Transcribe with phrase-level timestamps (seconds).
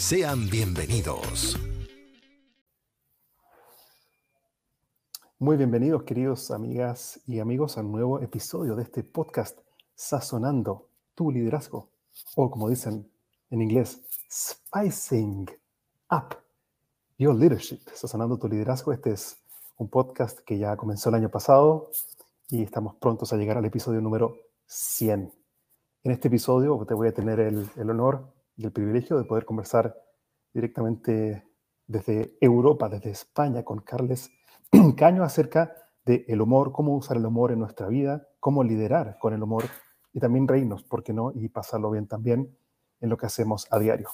[0.00, 1.58] Sean bienvenidos.
[5.38, 9.58] Muy bienvenidos, queridos amigas y amigos, a un nuevo episodio de este podcast
[9.94, 11.90] Sazonando tu liderazgo,
[12.34, 13.12] o como dicen
[13.50, 15.50] en inglés, Spicing
[16.10, 16.34] Up
[17.18, 17.80] Your Leadership.
[17.92, 18.94] Sazonando tu liderazgo.
[18.94, 19.36] Este es
[19.76, 21.90] un podcast que ya comenzó el año pasado
[22.48, 25.30] y estamos prontos a llegar al episodio número 100.
[26.04, 29.96] En este episodio te voy a tener el honor y el privilegio de poder conversar
[30.52, 31.44] directamente
[31.86, 34.30] desde Europa, desde España, con Carles
[34.96, 39.34] Caño acerca del el humor, cómo usar el humor en nuestra vida, cómo liderar con
[39.34, 39.64] el humor
[40.12, 41.32] y también reírnos, ¿por qué no?
[41.34, 42.56] Y pasarlo bien también
[43.00, 44.08] en lo que hacemos a diario.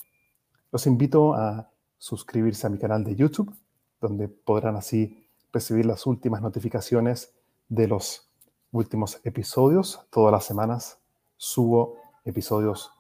[0.73, 3.55] Los invito a suscribirse a mi canal de YouTube,
[4.01, 7.35] donde podrán así recibir las últimas notificaciones
[7.69, 8.31] de los
[8.73, 10.07] últimos episodios.
[10.11, 10.99] Todas las semanas
[11.37, 12.96] subo episodios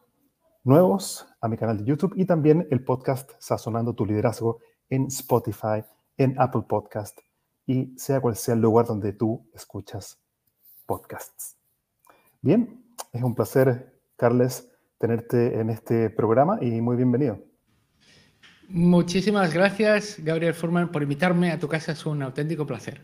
[0.67, 4.59] nuevos a mi canal de YouTube y también el podcast Sazonando tu Liderazgo
[4.91, 5.85] en Spotify,
[6.17, 7.17] en Apple Podcast
[7.67, 10.19] y sea cual sea el lugar donde tú escuchas
[10.85, 11.57] podcasts.
[12.43, 14.69] Bien, es un placer, Carles,
[14.99, 17.39] tenerte en este programa y muy bienvenido.
[18.69, 21.93] Muchísimas gracias, Gabriel Furman, por invitarme a tu casa.
[21.93, 23.03] Es un auténtico placer.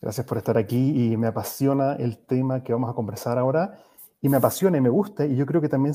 [0.00, 3.84] Gracias por estar aquí y me apasiona el tema que vamos a conversar ahora
[4.22, 5.94] y me apasiona y me gusta y yo creo que también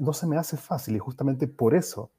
[0.00, 2.10] no se me hace fácil y justamente por eso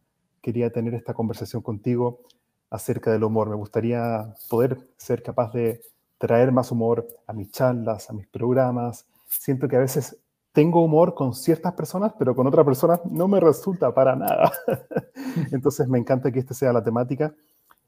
[0.41, 2.21] quería tener esta conversación contigo
[2.69, 3.49] acerca del humor.
[3.49, 5.81] Me gustaría poder ser capaz de
[6.17, 9.07] traer más humor a mis charlas, a mis programas.
[9.27, 10.17] Siento que a veces
[10.51, 14.51] tengo humor con ciertas personas, pero con otras personas no me resulta para nada.
[15.51, 17.33] Entonces me encanta que esta sea la temática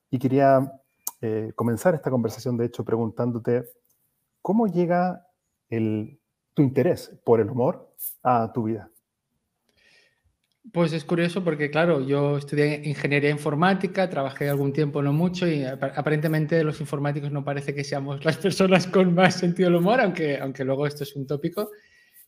[0.09, 0.71] y quería
[1.21, 3.65] eh, comenzar esta conversación, de hecho, preguntándote
[4.41, 5.27] cómo llega
[5.69, 6.20] el
[6.61, 8.89] tu interés por el humor a tu vida?
[10.71, 15.63] Pues es curioso porque, claro, yo estudié ingeniería informática, trabajé algún tiempo, no mucho, y
[15.63, 20.37] aparentemente los informáticos no parece que seamos las personas con más sentido del humor, aunque,
[20.37, 21.71] aunque luego esto es un tópico.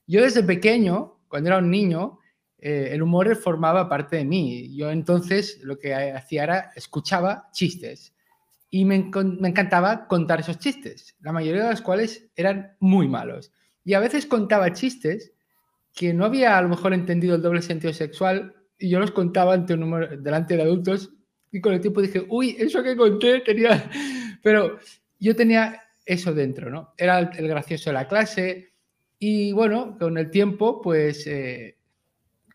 [0.07, 2.19] Yo desde pequeño, cuando era un niño,
[2.57, 4.75] eh, el humor formaba parte de mí.
[4.75, 8.15] Yo entonces lo que hacía era escuchaba chistes
[8.71, 13.51] y me, me encantaba contar esos chistes, la mayoría de los cuales eran muy malos.
[13.83, 15.33] Y a veces contaba chistes
[15.94, 19.53] que no había a lo mejor entendido el doble sentido sexual y yo los contaba
[19.53, 21.11] ante un número, delante de adultos
[21.51, 23.89] y con el tiempo dije, uy, eso que conté tenía...
[24.41, 24.79] Pero
[25.19, 26.94] yo tenía eso dentro, ¿no?
[26.97, 28.73] Era el, gracioso de la clase
[29.19, 31.77] y bueno, con el tiempo, pues eh,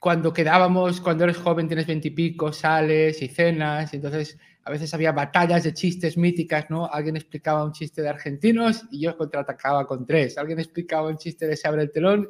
[0.01, 5.13] cuando quedábamos, cuando eres joven, tienes veintipico, sales y cenas, y entonces a veces había
[5.13, 6.87] batallas de chistes míticas, ¿no?
[6.87, 10.37] Alguien explicaba un chiste de argentinos y yo contraatacaba con tres.
[10.37, 12.29] Alguien explicaba un chiste de se abre el telón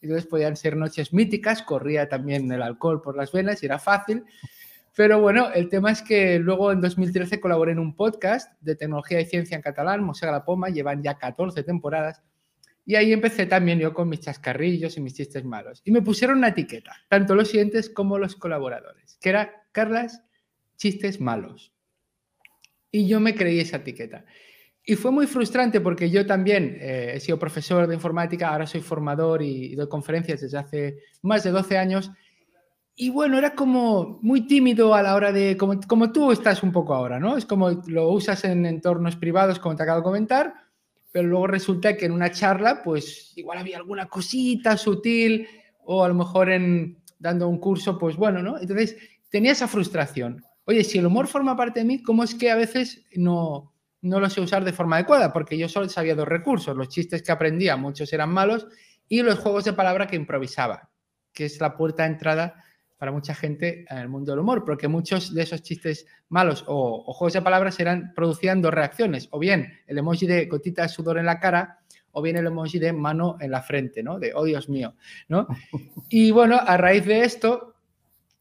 [0.00, 3.78] y entonces podían ser noches míticas, corría también el alcohol por las venas y era
[3.78, 4.24] fácil.
[4.96, 9.20] Pero bueno, el tema es que luego en 2013 colaboré en un podcast de tecnología
[9.20, 12.22] y ciencia en catalán, Mosega la Poma, llevan ya 14 temporadas.
[12.86, 15.80] Y ahí empecé también yo con mis chascarrillos y mis chistes malos.
[15.84, 20.22] Y me pusieron una etiqueta, tanto los siguientes como los colaboradores, que era Carlas,
[20.76, 21.72] chistes malos.
[22.90, 24.24] Y yo me creí esa etiqueta.
[24.86, 28.82] Y fue muy frustrante porque yo también eh, he sido profesor de informática, ahora soy
[28.82, 32.10] formador y, doy conferencias desde hace más de 12 años.
[32.94, 36.70] Y bueno, era como muy tímido a la hora de, como, como tú estás un
[36.70, 37.36] poco ahora, ¿no?
[37.36, 40.54] Es como lo usas en entornos privados, como te acabo de comentar,
[41.14, 45.46] pero luego resulta que en una charla, pues igual había alguna cosita sutil
[45.84, 48.58] o a lo mejor en dando un curso, pues bueno, ¿no?
[48.58, 48.96] Entonces
[49.30, 52.56] tenía esa frustración oye, si el humor forma parte de mí, ¿cómo es que a
[52.56, 55.32] veces no, no lo sé usar de forma adecuada?
[55.32, 58.66] Porque yo solo sabía dos recursos, los chistes que aprendía, muchos eran malos,
[59.08, 60.90] y los juegos de palabra que improvisaba,
[61.32, 62.64] que es la puerta de entrada
[62.98, 67.12] para mucha gente en el mundo del humor, porque muchos de esos chistes malos o,
[67.12, 71.18] juegos de palabras eran, producían dos reacciones, o bien el emoji de gotita de sudor
[71.18, 71.80] en la cara,
[72.12, 74.18] o bien el emoji de mano en la frente, ¿no?
[74.18, 74.94] De, oh Dios mío,
[75.28, 75.46] ¿no?
[76.08, 77.74] Y bueno, a raíz de esto,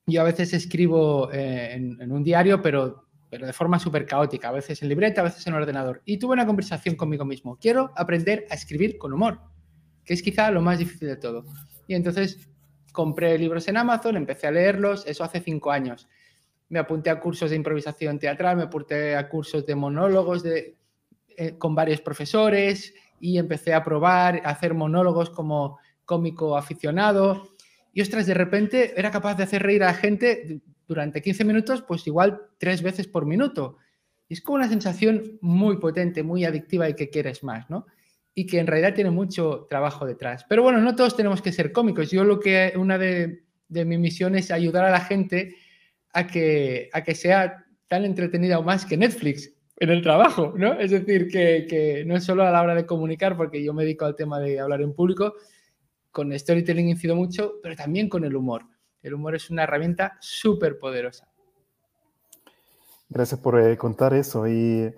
[0.06, 4.52] yo a veces escribo eh, en, un diario, pero, pero de forma súper caótica, a
[4.52, 6.02] veces en libreta, a veces en ordenador.
[6.06, 7.58] Y tuve una conversación conmigo mismo.
[7.58, 9.40] Quiero aprender a escribir con humor,
[10.06, 11.46] que es quizá lo más difícil de todo.
[11.88, 12.50] Y entonces
[12.94, 16.08] compré libros en Amazon, empecé a leerlos, eso hace cinco años.
[16.70, 20.78] Me apunté a cursos de improvisación teatral, me apunté a cursos de monólogos de,
[21.36, 27.56] eh, con varios profesores y empecé a probar, a hacer monólogos como cómico aficionado.
[27.92, 31.82] Y ostras, de repente era capaz de hacer reír a la gente durante 15 minutos,
[31.82, 33.78] pues igual tres veces por minuto.
[34.30, 37.88] Y es como una sensación muy potente, muy adictiva y que quieres más, ¿no?
[38.36, 40.46] Y que en realidad tiene mucho trabajo detrás.
[40.50, 42.10] Pero bueno, no todos tenemos que ser cómicos.
[42.12, 45.56] Yo lo que una de, de mis misiones es ayudar a la gente
[46.14, 50.74] a que, a que sea tan entretenida o más que Netflix en el trabajo, ¿no?
[50.74, 53.84] Es decir, que, que, no es solo a la hora de comunicar, porque yo me
[53.84, 55.34] dedico al tema de hablar en público,
[56.12, 58.64] con storytelling incido mucho, pero también con el humor.
[59.02, 61.28] El humor es una herramienta súper poderosa.
[63.10, 64.92] Gracias por eh, contar eso y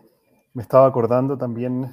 [0.54, 1.90] me estaba acordando también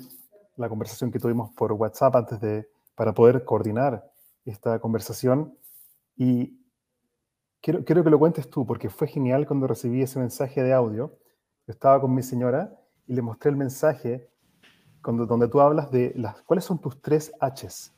[0.56, 4.04] la conversación que tuvimos por WhatsApp antes de, para poder coordinar
[4.44, 5.56] esta conversación.
[6.16, 6.58] Y
[7.60, 11.18] quiero, quiero que lo cuentes tú, porque fue genial cuando recibí ese mensaje de audio.
[11.66, 14.28] Yo estaba con mi señora y le mostré el mensaje
[15.02, 17.92] cuando, donde tú hablas de las, cuáles son tus tres Hs.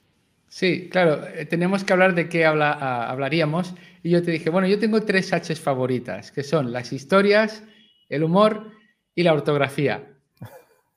[0.49, 3.75] Sí, claro, eh, tenemos que hablar de qué habla, ah, hablaríamos.
[4.03, 7.65] Y yo te dije, bueno, yo tengo tres Hs favoritas, que son las historias,
[8.09, 8.71] el humor
[9.15, 10.13] y la ortografía.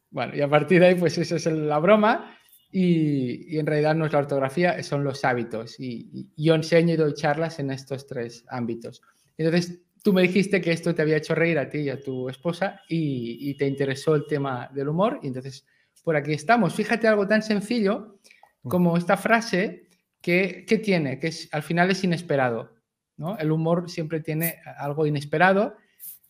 [0.10, 2.38] Bueno, y a partir de ahí, pues eso es la broma.
[2.72, 5.80] Y, en realidad no es la ortografía, son los hábitos.
[5.80, 9.02] Y, yo enseño y doy charlas en estos tres ámbitos.
[9.38, 12.30] Entonces, tú me dijiste que esto te había hecho reír a ti y a tu
[12.30, 15.20] esposa y, te interesó el tema del humor.
[15.24, 15.66] Y entonces,
[16.04, 16.74] por aquí estamos.
[16.74, 18.20] Fíjate algo tan sencillo
[18.64, 19.88] como esta frase
[20.22, 22.78] que, que tiene, que es, al final es inesperado.
[23.18, 23.38] ¿no?
[23.38, 25.76] El humor siempre tiene algo inesperado,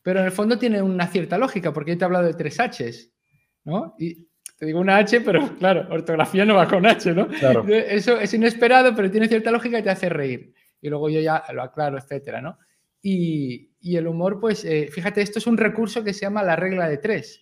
[0.02, 2.58] pero en el fondo tiene una cierta lógica, porque yo te he hablado de tres
[2.58, 3.12] Hs.
[3.68, 3.96] ¿No?
[4.00, 4.28] Y
[4.58, 7.28] te digo una H, pero claro, ortografía no va con H, ¿no?
[7.68, 10.54] Eso es inesperado, pero tiene cierta lógica y te hace reír.
[10.82, 12.58] Y luego yo ya lo aclaro, etcétera, ¿no?
[13.02, 16.56] Y, y el humor, pues, eh, fíjate, esto es un recurso que se llama la
[16.56, 17.42] regla de tres,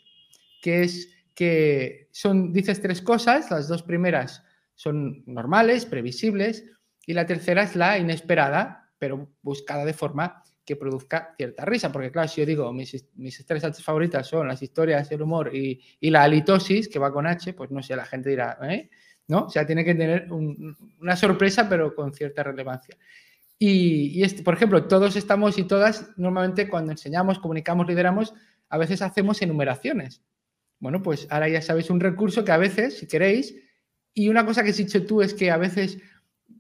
[0.62, 4.44] que es que son, dices tres cosas, las dos primeras
[4.74, 6.66] son normales, previsibles,
[7.06, 11.92] y la tercera es la inesperada, pero buscada de forma que produzca cierta risa.
[11.92, 15.56] Porque, claro, si yo digo mis, mis tres H favoritas son las historias, el humor
[15.56, 18.90] y, y, la halitosis, que va con H, pues no sé, la gente dirá, ¿eh?
[19.28, 19.46] ¿No?
[19.46, 22.96] O sea, tiene que tener una sorpresa, pero con cierta relevancia.
[23.58, 28.34] Y, y este, por ejemplo, todos estamos y todas, normalmente cuando enseñamos, comunicamos, lideramos,
[28.70, 30.22] a veces hacemos enumeraciones.
[30.80, 33.56] Bueno, pues ahora ya sabéis un recurso que a veces, si queréis,
[34.14, 36.00] y una cosa que has dicho tú es que a veces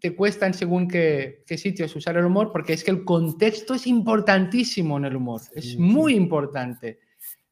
[0.06, 3.88] te cuesta en según qué, sitios usar el humor, porque es que el contexto es
[3.88, 7.00] importantísimo en el humor, es muy importante,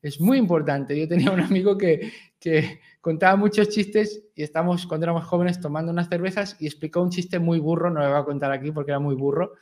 [0.04, 0.96] es muy importante.
[0.96, 5.92] Yo tenía un amigo que, que contaba muchos chistes y estamos cuando éramos jóvenes tomando
[5.92, 8.92] unas cervezas y explicó un chiste muy burro, no lo voy a contar aquí porque
[8.92, 9.54] era muy burro,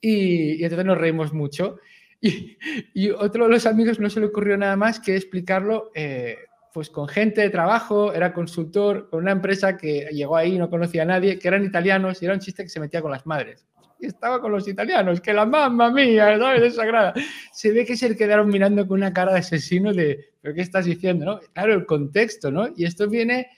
[0.00, 1.78] y, entonces nos reímos mucho.
[2.20, 2.58] Y,
[2.94, 6.36] y, otro de los amigos no se le ocurrió nada más que explicarlo eh,
[6.72, 11.02] pues con gente de trabajo, era consultor con una empresa que llegó ahí, no conocía
[11.02, 13.66] a nadie, que eran italianos y era un chiste que se metía con las madres.
[13.98, 16.62] Y estaba con los italianos, que la mamá mía, ¿sabes?
[16.62, 17.12] Es sagrada.
[17.52, 20.86] Se ve que se quedaron mirando con una cara de asesino de, ¿pero qué estás
[20.86, 21.26] diciendo?
[21.26, 21.40] ¿no?
[21.52, 22.68] Claro, el contexto, ¿no?
[22.74, 23.48] Y esto viene,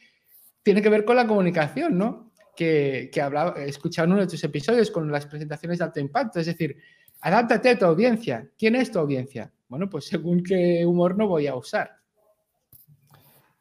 [0.63, 2.33] tiene que ver con la comunicación, ¿no?
[2.57, 6.01] Que, que hablaba, he escuchado en uno de tus episodios con las presentaciones de alto
[6.01, 6.77] impacto, es decir,
[7.21, 8.49] adáptate a tu audiencia.
[8.59, 9.53] ¿Quién es tu audiencia?
[9.69, 12.02] Bueno, pues según qué humor no voy a usar.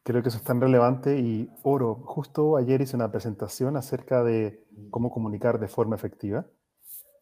[0.04, 1.96] Creo que eso es tan relevante y oro.
[2.06, 6.46] Justo ayer hice una presentación acerca de cómo comunicar de forma efectiva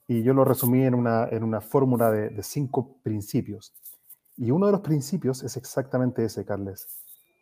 [0.07, 3.74] y yo lo resumí en una, en una fórmula de, de cinco principios.
[4.38, 6.88] Y uno de los principios es exactamente ese, Carles.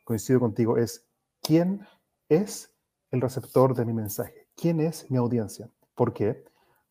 [0.04, 1.08] Coincido contigo, es
[1.42, 1.86] quién
[2.28, 2.74] es
[3.12, 5.70] el receptor de mi mensaje, quién es mi audiencia.
[5.96, 6.44] ¿Por qué?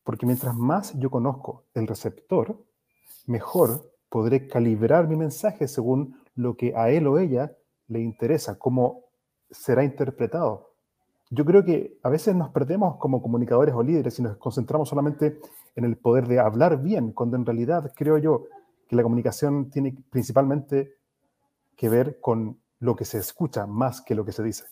[0.05, 2.65] Porque mientras más yo conozco el receptor,
[3.27, 7.57] mejor podré calibrar mi mensaje según lo que a él o ella
[7.89, 9.05] le interesa, cómo
[9.51, 10.73] será interpretado.
[11.31, 15.39] Yo creo que a veces nos perdemos como comunicadores o líderes y nos concentramos solamente
[15.75, 18.45] en el poder de hablar bien, cuando en realidad creo yo
[18.89, 20.95] que la comunicación tiene principalmente
[21.77, 24.65] que ver con lo que se escucha más que lo que se dice.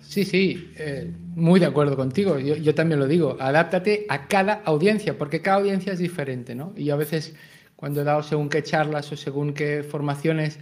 [0.00, 2.38] Sí, sí, eh, muy de acuerdo contigo.
[2.38, 3.36] Yo, también lo digo.
[3.38, 6.72] Adáptate a cada audiencia, porque cada audiencia es diferente, ¿no?
[6.76, 7.34] Y a veces,
[7.76, 10.58] cuando he dado según qué charlas o según qué formaciones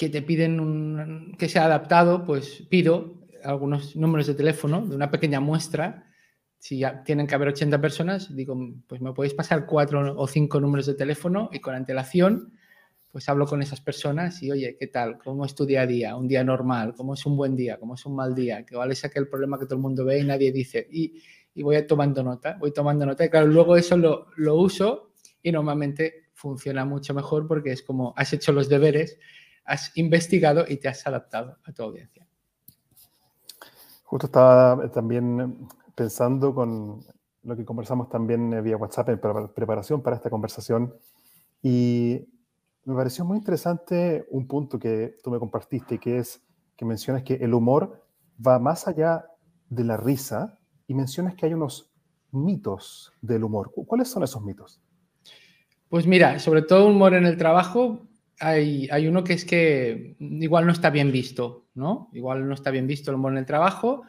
[0.00, 5.40] que te piden que sea adaptado, pues pido algunos números de teléfono de una pequeña
[5.40, 6.06] muestra.
[6.58, 10.58] Si ya tienen que haber 80 personas, digo, pues me podéis pasar cuatro o cinco
[10.58, 12.54] números de teléfono y con antelación
[13.12, 15.18] pues hablo con esas personas y, oye, ¿qué tal?
[15.18, 16.16] ¿Cómo es tu día a día?
[16.16, 17.76] Un día normal, ¿cómo es un buen día?
[17.78, 18.64] ¿Cómo es un mal día?
[18.64, 20.86] Que vale es aquel problema que todo el mundo ve y nadie dice.
[20.90, 21.20] Y,
[21.52, 23.22] y voy tomando nota, voy tomando nota.
[23.22, 28.14] Y claro, luego eso lo, lo, uso y normalmente funciona mucho mejor porque es como
[28.16, 29.18] has hecho los deberes,
[29.70, 32.26] has investigado y te has adaptado a tu audiencia.
[34.04, 37.04] Justo estaba también pensando con
[37.42, 39.20] lo que conversamos también vía WhatsApp en
[39.54, 40.92] preparación para esta conversación
[41.62, 42.26] y
[42.84, 46.42] me pareció muy interesante un punto que tú me compartiste, que es
[46.76, 48.04] que mencionas que el humor
[48.44, 49.26] va más allá
[49.68, 50.58] de la risa
[50.88, 51.92] y mencionas que hay unos
[52.32, 53.70] mitos del humor.
[53.86, 54.80] ¿Cuáles son esos mitos?
[55.88, 58.09] Pues mira, sobre todo humor en el trabajo,
[58.40, 62.10] hay, hay, uno que es que igual no está bien visto, ¿no?
[62.12, 64.02] Igual no está bien visto el humor en el trabajo.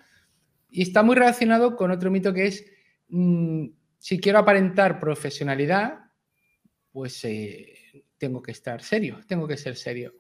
[0.69, 2.65] Y está muy relacionado con otro mito que es,
[3.09, 3.65] mm,
[3.99, 5.99] si quiero aparentar profesionalidad,
[6.91, 10.13] pues eh, tengo que estar serio, tengo que ser serio.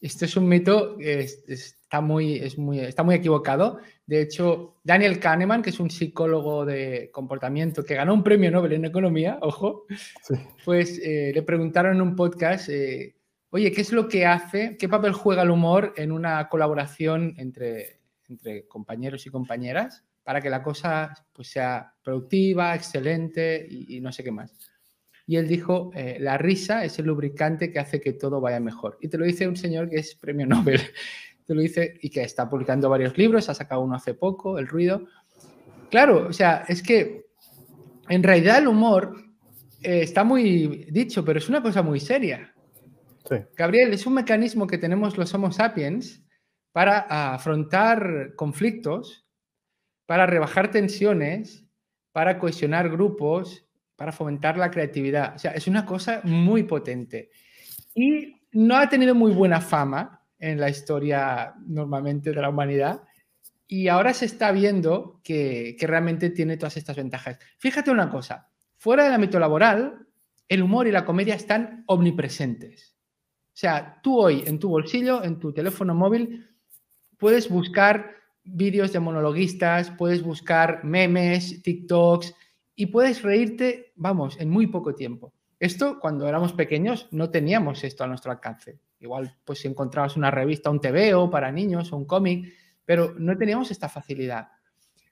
[0.00, 3.78] Esto es un mito que está, muy, es muy, está muy equivocado.
[4.04, 8.74] De hecho, Daniel Kahneman, que es un psicólogo de comportamiento que ganó un premio Nobel
[8.74, 9.86] en economía, ojo,
[10.64, 13.14] pues eh, le preguntaron en un podcast, eh,
[13.54, 18.00] oye, ¿qué es lo que hace, qué papel juega el humor en una colaboración entre,
[18.28, 24.24] entre compañeros y compañeras para que la cosa pues, sea productiva, excelente y no sé
[24.24, 24.52] qué más?
[25.24, 28.98] Y él dijo, eh, la risa es el lubricante que hace que todo vaya mejor.
[29.00, 30.80] Y te lo dice un señor que es premio Nobel.
[31.46, 34.66] Te lo dice y que está publicando varios libros, ha sacado uno hace poco, El
[34.66, 35.06] ruido.
[35.90, 37.26] Claro, o sea, es que
[38.08, 39.14] en realidad el humor
[39.82, 42.53] eh, está muy dicho, pero es una cosa muy seria.
[43.56, 46.22] Gabriel, es un mecanismo que tenemos los Homo sapiens
[46.72, 49.26] para afrontar conflictos,
[50.06, 51.64] para rebajar tensiones,
[52.12, 53.66] para cohesionar grupos,
[53.96, 55.34] para fomentar la creatividad.
[55.36, 57.30] O sea, es una cosa muy potente.
[57.94, 63.02] Y no ha tenido muy buena fama en la historia normalmente de la humanidad.
[63.66, 67.38] Y ahora se está viendo que, realmente tiene todas estas ventajas.
[67.58, 70.06] Fíjate una cosa, fuera del ámbito laboral,
[70.48, 72.93] el humor y la comedia están omnipresentes.
[73.54, 76.44] O sea, tú hoy en tu bolsillo, en tu teléfono móvil,
[77.18, 78.10] puedes buscar
[78.42, 82.34] vídeos de monologuistas, puedes buscar memes, TikToks,
[82.74, 85.32] y puedes reírte, vamos, en muy poco tiempo.
[85.60, 88.80] Esto, cuando éramos pequeños, no teníamos esto a nuestro alcance.
[88.98, 92.52] Igual, pues si encontrabas una revista, un TVO para niños o un cómic,
[92.84, 94.48] pero no teníamos esta facilidad.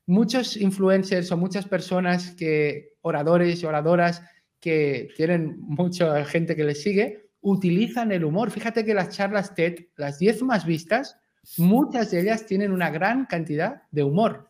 [0.06, 4.20] Muchos influencers o muchas personas que, oradores y oradoras
[4.58, 8.50] que tienen mucha gente que les sigue, utilizan el humor.
[8.50, 11.18] Fíjate que las charlas TED, las 10 más vistas,
[11.58, 14.48] muchas de ellas tienen una gran cantidad de humor.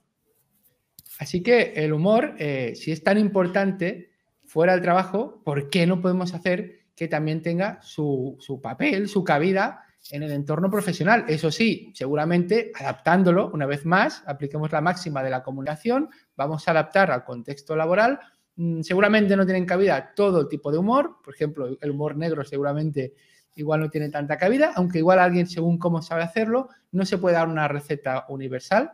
[1.18, 4.10] Así que el humor, eh, si es tan importante
[4.44, 9.84] fuera del trabajo, ¿por qué no podemos hacer que también tenga su, papel, su cabida
[10.10, 11.24] en el entorno profesional?
[11.28, 16.72] Eso sí, seguramente adaptándolo, una vez más, apliquemos la máxima de la comunicación, vamos a
[16.72, 18.20] adaptar al contexto laboral.
[18.56, 23.14] Mm, seguramente no tienen cabida todo tipo de humor, por ejemplo, el humor negro seguramente
[23.54, 27.36] igual no tiene tanta cabida, aunque igual alguien según cómo sabe hacerlo, no se puede
[27.36, 28.92] dar una receta universal,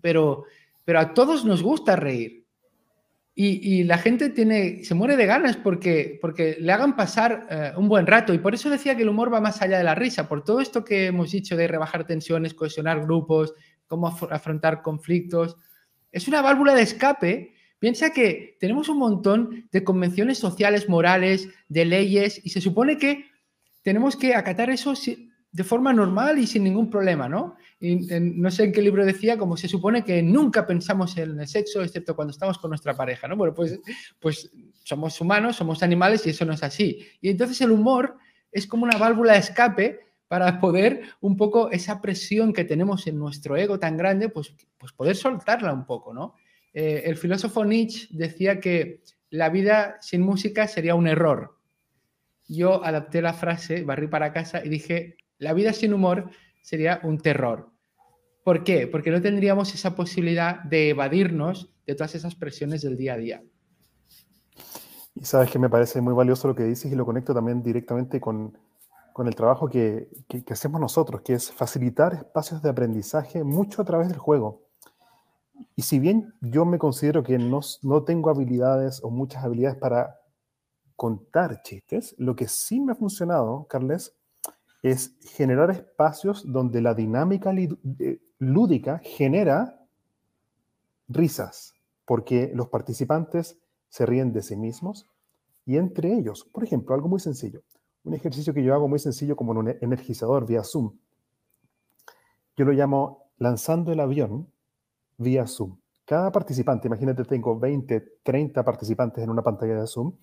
[0.00, 0.44] pero
[0.84, 2.44] pero a todos nos gusta reír.
[3.36, 7.88] Y, la gente tiene, se muere de ganas porque, porque le hagan pasar eh, un
[7.88, 8.32] buen rato.
[8.32, 10.60] Y por eso decía que el humor va más allá de la risa, por todo
[10.60, 13.52] esto que hemos dicho de rebajar tensiones, cohesionar grupos,
[13.88, 15.56] cómo afrontar conflictos.
[16.12, 17.53] Es una válvula de escape.
[17.84, 23.26] Piensa que tenemos un montón de convenciones sociales, morales, de leyes, y se supone que
[23.82, 24.94] tenemos que acatar eso
[25.52, 27.56] de forma normal y sin ningún problema, ¿no?
[27.78, 31.46] Y, no sé en qué libro decía, como se supone que nunca pensamos en el
[31.46, 33.36] sexo, excepto cuando estamos con nuestra pareja, ¿no?
[33.36, 33.78] Bueno, pues,
[34.18, 34.50] pues
[34.82, 37.06] somos humanos, somos animales y eso no es así.
[37.20, 38.16] Y entonces el humor
[38.50, 43.18] es como una válvula de escape para poder un poco esa presión que tenemos en
[43.18, 46.36] nuestro ego tan grande, pues, pues poder soltarla un poco, ¿no?
[46.74, 49.00] Eh, el filósofo Nietzsche decía que
[49.30, 51.58] la vida sin música sería un error.
[52.46, 56.30] Yo adapté la frase, barrí para casa y dije, la vida sin humor
[56.62, 57.70] sería un terror.
[58.42, 58.86] ¿Por qué?
[58.86, 63.42] Porque no tendríamos esa posibilidad de evadirnos de todas esas presiones del día a día.
[65.14, 68.20] Y sabes que me parece muy valioso lo que dices y lo conecto también directamente
[68.20, 68.58] con
[69.14, 73.84] con el trabajo que, que, hacemos nosotros, que es facilitar espacios de aprendizaje mucho a
[73.84, 74.63] través del juego.
[75.76, 80.20] Y si bien yo me considero que no, no tengo habilidades o muchas habilidades para
[80.96, 84.14] contar chistes, lo que sí me ha funcionado, Carles,
[84.82, 89.80] es generar espacios donde la dinámica eh, lúdica genera
[91.08, 91.72] risas,
[92.04, 93.58] porque los participantes
[93.88, 95.08] se ríen de sí mismos
[95.64, 97.62] y entre ellos, por ejemplo, algo muy sencillo,
[98.04, 100.92] un ejercicio que yo hago muy sencillo como en un energizador vía Zoom.
[102.56, 104.52] Yo lo llamo lanzando el avión
[105.18, 105.78] vía Zoom.
[106.04, 110.16] Cada participante, imagínate, tengo 20, 30 participantes en una pantalla de Zoom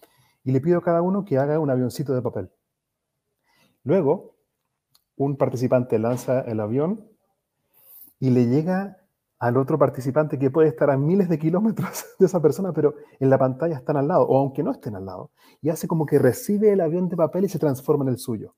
[0.44, 2.52] y le pido a cada uno que haga un avioncito de papel.
[3.84, 4.36] Luego,
[5.16, 7.08] un participante lanza el avión
[8.20, 8.98] y le llega
[9.40, 13.30] al otro participante que puede estar a miles de kilómetros de esa persona, pero en
[13.32, 15.32] la pantalla están al lado, o aunque no estén al lado,
[15.62, 18.56] y hace como que recibe el avión de papel y se transforma en el suyo.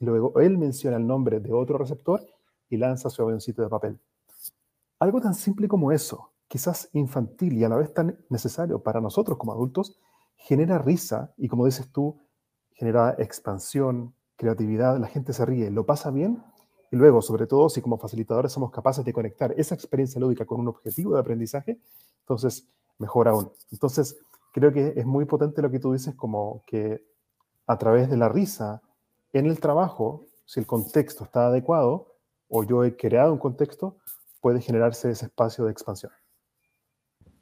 [0.00, 2.26] luego él menciona el nombre de otro receptor
[2.68, 4.00] y lanza su avioncito de papel.
[5.02, 9.36] Algo tan simple como eso, quizás infantil y a la vez tan necesario para nosotros
[9.36, 9.98] como adultos,
[10.36, 12.20] genera risa y como dices tú,
[12.70, 16.40] genera expansión, creatividad, la gente se ríe, lo pasa bien
[16.92, 20.60] y luego, sobre todo, si como facilitadores somos capaces de conectar esa experiencia lúdica con
[20.60, 21.80] un objetivo de aprendizaje,
[22.20, 22.68] entonces
[22.98, 23.50] mejor aún.
[23.72, 24.16] Entonces,
[24.52, 27.04] creo que es muy potente lo que tú dices, como que
[27.66, 28.82] a través de la risa
[29.32, 32.14] en el trabajo, si el contexto está adecuado
[32.48, 33.96] o yo he creado un contexto,
[34.42, 36.12] puede generarse ese espacio de expansión.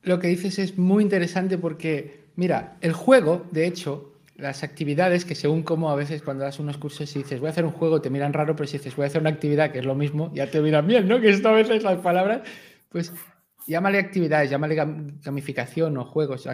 [0.03, 5.35] Lo que dices es muy interesante porque, mira, el juego, de hecho, las actividades que
[5.35, 8.01] según como a veces cuando das unos cursos y dices voy a hacer un juego
[8.01, 10.33] te miran raro, pero si dices voy a hacer una actividad que es lo mismo,
[10.35, 11.21] ya te miran bien, ¿no?
[11.21, 12.43] Que esto a veces las palabras,
[12.89, 13.13] pues
[13.67, 14.75] llámale actividades, llámale
[15.23, 16.49] gamificación o juegos,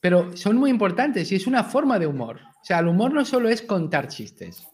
[0.00, 2.40] pero son muy importantes y es una forma de humor.
[2.60, 4.71] O sea, el humor no solo es contar chistes.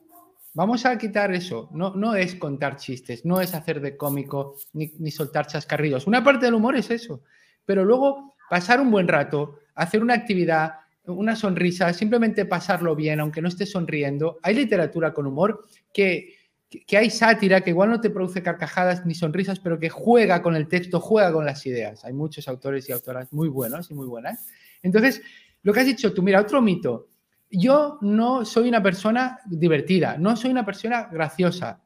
[0.59, 1.69] Vamos a quitar eso.
[1.73, 6.09] No, no es contar chistes, no es hacer de cómico ni, ni soltar chascarrillos.
[6.09, 7.23] Una parte del humor es eso.
[7.65, 10.73] Pero luego pasar un buen rato, hacer una actividad,
[11.05, 14.41] una sonrisa, simplemente pasarlo bien, aunque no estés sonriendo.
[14.43, 16.35] Hay literatura con humor que,
[16.69, 20.57] que, hay sátira que igual no te produce carcajadas ni sonrisas, pero que juega con
[20.57, 22.05] el texto, juega con las ideas.
[22.05, 24.49] Hay muchos autores y autoras muy buenos y muy buenas.
[24.83, 25.23] Entonces,
[25.63, 27.11] lo que has dicho tú, mira, otro mito.
[27.51, 31.81] Yo no soy una persona divertida, no soy una persona graciosa.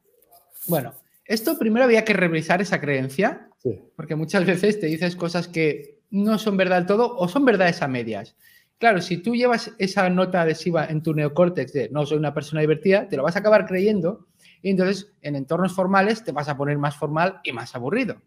[0.67, 0.93] Bueno,
[1.25, 3.49] esto primero había que revisar esa creencia,
[3.95, 7.81] porque muchas veces te dices cosas que no son verdad del todo o son verdades
[7.81, 8.35] a medias.
[8.77, 12.61] Claro, si tú llevas esa nota adhesiva en tu neocórtex de no soy una persona
[12.61, 14.27] divertida, te lo vas a acabar creyendo
[14.61, 18.21] y entonces en entornos formales te vas a poner más formal y más aburrido.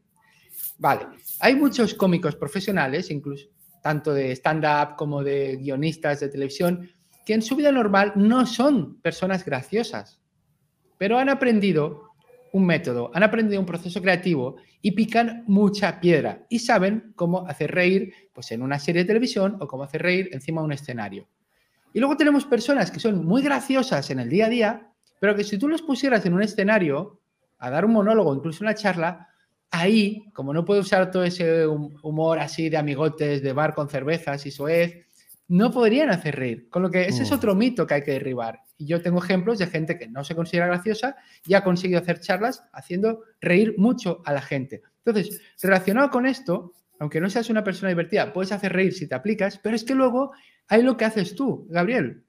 [0.78, 1.06] Vale,
[1.40, 3.48] hay muchos cómicos profesionales, incluso
[3.82, 6.90] tanto de stand-up como de guionistas de televisión,
[7.26, 10.22] que en su vida normal no son personas graciosas,
[10.96, 12.12] pero han aprendido
[12.52, 17.72] un método, han aprendido un proceso creativo y pican mucha piedra y saben cómo hacer
[17.72, 21.28] reír pues, en una serie de televisión o cómo hacer reír encima de un escenario.
[21.92, 25.42] Y luego tenemos personas que son muy graciosas en el día a día, pero que
[25.42, 27.20] si tú los pusieras en un escenario
[27.58, 29.28] a dar un monólogo, incluso una charla,
[29.72, 34.46] ahí, como no puede usar todo ese humor así de amigotes, de bar con cervezas
[34.46, 35.05] y soez,
[35.48, 36.68] no podrían hacer reír.
[36.70, 37.34] Con lo que ese es mm.
[37.34, 38.60] otro mito que hay que derribar.
[38.76, 42.20] Y yo tengo ejemplos de gente que no se considera graciosa y ha conseguido hacer
[42.20, 44.82] charlas haciendo reír mucho a la gente.
[45.04, 49.14] Entonces, relacionado con esto, aunque no seas una persona divertida, puedes hacer reír si te
[49.14, 50.32] aplicas, pero es que luego
[50.68, 52.24] hay lo que haces tú, Gabriel.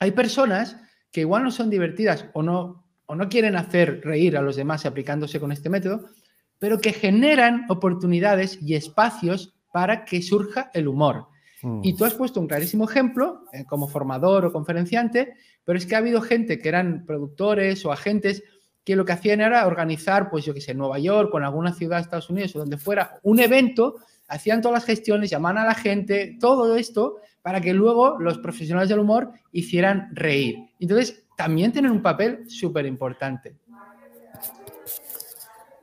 [0.00, 0.76] Hay personas
[1.12, 4.84] que igual no son divertidas o no, o no quieren hacer reír a los demás
[4.84, 6.10] aplicándose con este método,
[6.58, 11.28] pero que generan oportunidades y espacios para que surja el humor.
[11.62, 11.80] Mm.
[11.82, 15.94] Y tú has puesto un clarísimo ejemplo eh, como formador o conferenciante, pero es que
[15.94, 18.42] ha habido gente que eran productores o agentes
[18.84, 21.44] que lo que hacían era organizar, pues yo que sé, en Nueva York o en
[21.44, 23.96] alguna ciudad de Estados Unidos o donde fuera, un evento,
[24.28, 28.88] hacían todas las gestiones, llamaban a la gente, todo esto para que luego los profesionales
[28.88, 30.56] del humor hicieran reír.
[30.80, 33.56] Entonces, también tienen un papel súper importante.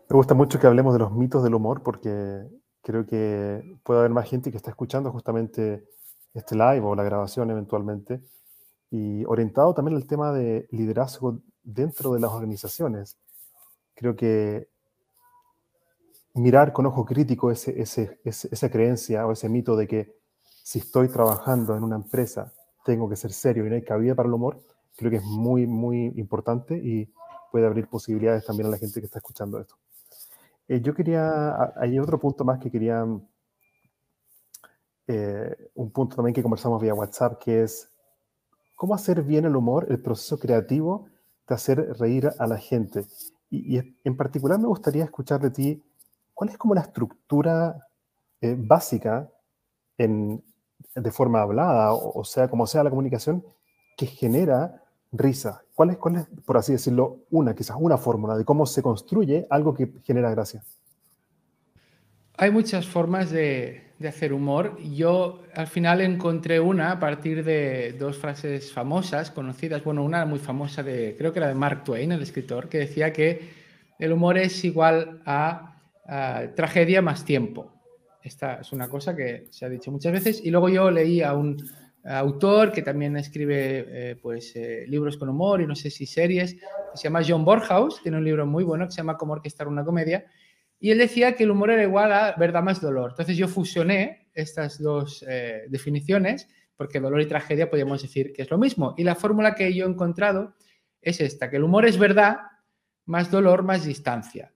[0.10, 2.44] Me gusta mucho que hablemos de los mitos del humor porque
[2.86, 5.90] creo que puede haber más gente que está escuchando justamente
[6.36, 8.22] este live o la grabación eventualmente
[8.92, 13.18] y orientado también al tema de liderazgo dentro de las organizaciones.
[13.96, 14.70] Creo que
[16.36, 20.16] mirar con ojo crítico esa creencia o ese mito de que
[20.64, 22.54] si estoy trabajando en una empresa
[22.86, 24.62] tengo que ser serio y no hay cabida para el humor,
[24.96, 27.12] creo que es muy, muy importante y
[27.52, 29.76] puede abrir posibilidades también a la gente que está escuchando esto.
[30.68, 33.06] Eh, yo quería, hay otro punto más que quería,
[35.08, 37.92] eh, un punto también que conversamos vía WhatsApp, que es
[38.76, 41.08] cómo hacer bien el humor, el proceso creativo
[41.48, 43.06] de hacer reír a la gente.
[43.50, 45.84] Y, en particular me gustaría escuchar de ti,
[46.34, 47.88] ¿cuál es como la estructura
[48.42, 49.30] eh, básica
[49.98, 50.44] en,
[50.96, 53.46] de forma hablada, o, sea, como sea la comunicación,
[53.98, 54.84] que genera
[55.18, 55.64] risa?
[55.74, 59.74] ¿Cuál es, ¿Cuál por así decirlo, una, quizás una fórmula de cómo se construye algo
[59.74, 60.64] que genera gracia?
[62.38, 64.78] Hay muchas formas de, hacer humor.
[64.82, 69.84] Yo al final encontré una a partir de dos frases famosas, conocidas.
[69.84, 73.14] Bueno, una muy famosa de, creo que era de Mark Twain, el escritor, que decía
[73.14, 73.50] que
[73.98, 75.72] el humor es igual a,
[76.56, 77.72] tragedia más tiempo.
[78.22, 80.44] Esta es una cosa que se ha dicho muchas veces.
[80.44, 81.58] Y luego yo leí a un
[82.06, 86.58] autor que también escribe eh, pues, eh, libros con humor y no sé si series,
[86.94, 89.84] se llama John Borhaus, tiene un libro muy bueno que se llama Cómo orquestar una
[89.84, 90.26] comedia
[90.80, 93.12] y él decía que el humor era igual a verdad más dolor.
[93.12, 98.52] Entonces yo fusioné estas dos eh, definiciones, porque dolor y tragedia podríamos decir que es
[98.52, 98.94] lo mismo.
[98.98, 100.56] Y la fórmula que yo he encontrado
[101.02, 102.38] es esta, que el humor es verdad,
[103.06, 104.54] más dolor, más distancia.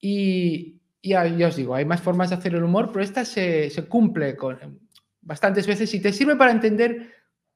[0.00, 3.86] Y, ya, os digo, hay más formas de hacer el humor, pero esta se, se
[3.86, 4.83] cumple con,
[5.24, 7.12] bastantes veces y te sirve para entender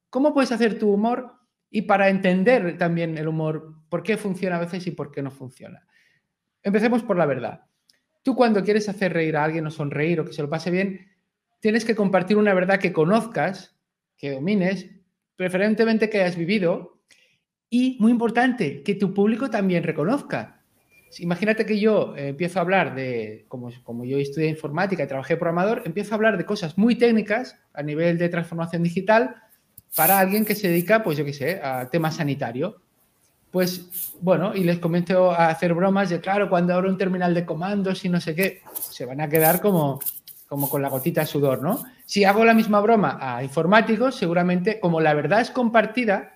[0.09, 1.33] cómo puedes hacer tu humor
[1.69, 5.31] y para entender también el humor, por qué funciona a veces y por qué no
[5.31, 5.85] funciona.
[6.63, 7.65] Empecemos por la verdad.
[8.23, 11.07] Tú cuando quieres hacer reír a alguien o sonreír o que se lo pase bien,
[11.59, 13.79] tienes que compartir una verdad que conozcas,
[14.17, 14.89] que domines,
[15.35, 17.01] preferentemente que hayas vivido
[17.69, 20.58] y, muy importante, que tu público también reconozca.
[21.17, 25.37] Imagínate que yo eh, empiezo a hablar de, como, como yo estudié informática y trabajé
[25.37, 29.35] programador, empiezo a hablar de cosas muy técnicas a nivel de transformación digital
[29.95, 32.81] para alguien que se dedica, pues yo qué sé, a tema sanitario
[33.51, 37.45] pues bueno, y les comienzo a hacer bromas de, claro, cuando abro un terminal de
[37.45, 39.99] comandos y no sé qué, se van a quedar como,
[40.47, 41.83] como con la gotita de sudor, ¿no?
[42.05, 46.33] Si hago la misma broma a informáticos, seguramente, como la verdad es compartida,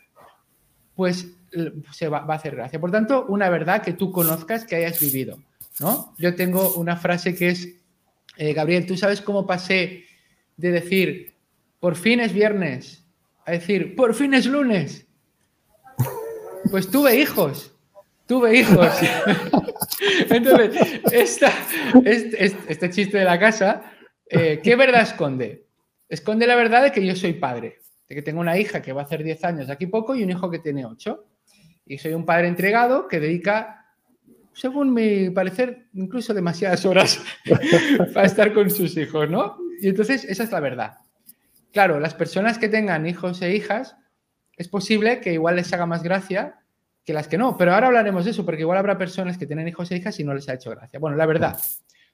[0.96, 1.28] pues
[1.92, 2.80] se va, a hacer gracia.
[2.80, 5.40] Por tanto, una verdad que tú conozcas, que hayas vivido,
[5.80, 6.14] ¿no?
[6.18, 7.70] Yo tengo una frase que es,
[8.38, 10.06] eh, Gabriel, ¿tú sabes cómo pasé
[10.58, 11.34] de decir,
[11.80, 13.04] por fin es viernes,
[13.46, 15.06] a decir, por fin es lunes?
[16.72, 17.74] Pues tuve hijos.
[18.26, 18.88] Tuve hijos.
[20.30, 21.02] Entonces,
[22.68, 23.84] este, chiste de la casa,
[24.30, 25.68] eh, ¿qué verdad esconde?
[26.08, 29.02] Esconde la verdad de que yo soy padre, de que tengo una hija que va
[29.02, 31.26] a hacer 10 años de aquí poco y un hijo que tiene 8.
[31.86, 33.86] Y soy un padre entregado que dedica,
[34.54, 37.22] según mi parecer, incluso demasiadas horas
[38.14, 39.58] para estar con sus hijos, ¿no?
[39.82, 40.98] Y entonces, esa es la verdad.
[41.72, 43.96] Claro, las personas que tengan hijos e hijas
[44.56, 46.60] es posible que igual les haga más gracia
[47.04, 49.68] que las que no, pero ahora hablaremos de eso, porque igual habrá personas que tienen
[49.68, 51.00] hijos e hijas y no les ha hecho gracia.
[51.00, 51.60] Bueno, la verdad.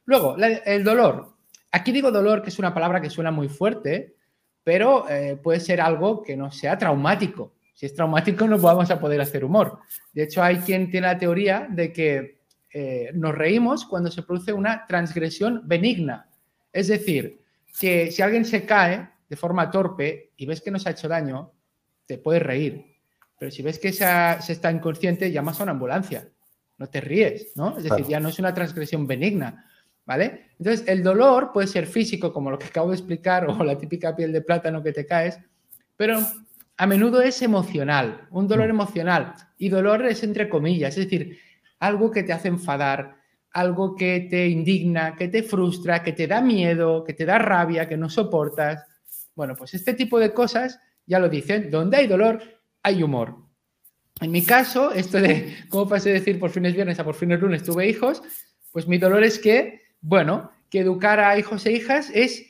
[0.05, 1.35] Luego, el dolor.
[1.71, 4.15] Aquí digo dolor, que es una palabra que suena muy fuerte,
[4.63, 7.53] pero eh, puede ser algo que no sea traumático.
[7.79, 9.79] Si es traumático no vamos a poder hacer humor.
[10.11, 12.41] De hecho, hay quien tiene la teoría de que
[12.73, 16.29] eh, nos reímos cuando se produce una transgresión benigna.
[16.73, 17.41] Es decir,
[17.79, 21.07] que si alguien se cae de forma torpe y ves que no se ha hecho
[21.07, 21.53] daño,
[22.05, 22.97] te puedes reír.
[23.39, 24.05] Pero si ves que se,
[24.49, 26.27] está inconsciente, llamas a una ambulancia.
[26.77, 27.77] No te ríes, ¿no?
[27.77, 29.65] Es decir, ya no es una transgresión benigna,
[30.05, 30.47] ¿vale?
[30.59, 34.17] Entonces, el dolor puede ser físico, como lo que acabo de explicar, o la típica
[34.17, 35.39] piel de plátano que te caes,
[35.95, 36.19] pero
[36.79, 38.69] a menudo es emocional, un dolor mm.
[38.69, 39.33] emocional.
[39.57, 41.37] Y dolor es entre comillas, es decir,
[41.77, 43.17] algo que te hace enfadar,
[43.51, 47.89] algo que te indigna, que te frustra, que te da miedo, que te da rabia,
[47.89, 48.85] que no soportas.
[49.35, 52.41] Bueno, pues este tipo de cosas ya lo dicen, donde hay dolor,
[52.81, 53.35] hay humor.
[54.21, 57.41] En mi caso, esto de cómo pasé de decir por fines viernes a por fines
[57.41, 58.23] lunes tuve hijos,
[58.71, 62.48] pues mi dolor es que, bueno, que educar a hijos e hijas es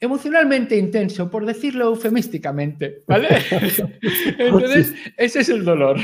[0.00, 3.28] emocionalmente intenso, por decirlo eufemísticamente, ¿vale?
[4.38, 5.98] Entonces, ese es el dolor,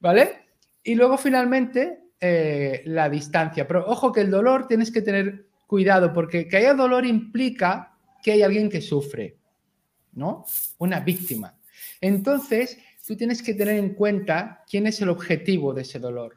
[0.00, 0.46] ¿vale?
[0.82, 3.66] Y luego finalmente eh, la distancia.
[3.66, 8.32] Pero ojo que el dolor tienes que tener cuidado porque que haya dolor implica que
[8.32, 9.38] hay alguien que sufre.
[10.18, 10.44] ¿no?
[10.78, 11.56] Una víctima.
[12.00, 16.34] Entonces, tú tienes que tener en cuenta quién es el objetivo de ese dolor.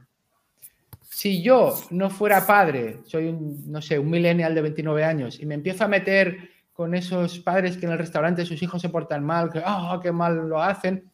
[1.09, 5.45] Si yo no fuera padre, soy un, no sé, un millennial de 29 años y
[5.45, 6.49] me empiezo a meter
[6.81, 10.11] con esos padres que en el restaurante sus hijos se portan mal, que, oh, qué
[10.11, 11.11] mal lo hacen,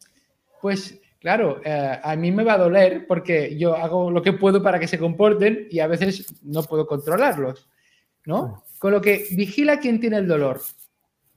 [0.62, 4.64] pues claro, eh, a mí me va a doler porque yo hago lo que puedo
[4.64, 7.68] para que se comporten y a veces no puedo controlarlos,
[8.26, 8.64] ¿no?
[8.80, 10.62] Con lo que vigila quién tiene el dolor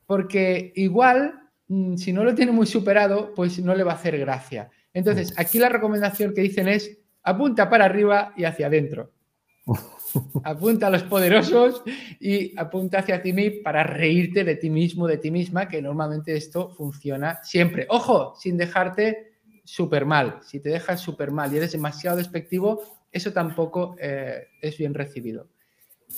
[0.07, 4.17] porque igual, mm, si no lo tiene muy superado, pues no le va a hacer
[4.17, 4.71] gracia.
[4.93, 9.11] Entonces, aquí la recomendación que dicen es apunta para arriba y hacia adentro.
[10.45, 11.83] apunta a los poderosos
[12.19, 16.37] y apunta hacia ti mismo para reírte de ti mismo, de ti misma, que normalmente
[16.37, 17.87] esto funciona siempre.
[17.89, 20.41] Ojo, sin dejarte súper mal.
[20.43, 25.49] Si te dejas súper mal y eres demasiado despectivo, eso tampoco eh, es bien recibido.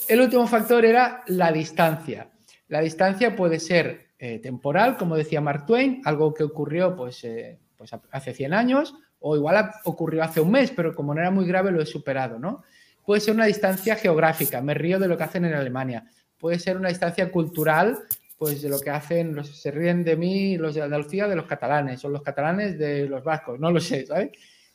[0.08, 2.30] El último factor era la distancia.
[2.68, 7.58] La distancia puede ser eh, temporal, como decía Mark Twain, algo que ocurrió pues, eh,
[7.76, 11.46] pues hace 100 años, o igual ocurrió hace un mes, pero como no era muy
[11.46, 12.62] grave lo he superado, ¿no?
[13.04, 16.04] Puede ser una distancia geográfica, me río de lo que hacen en Alemania.
[16.38, 17.98] Puede ser una distancia cultural,
[18.36, 21.46] pues de lo que hacen, los, se ríen de mí los de Andalucía de los
[21.46, 24.30] catalanes, o los catalanes de los vascos, no lo sé, ¿sabes?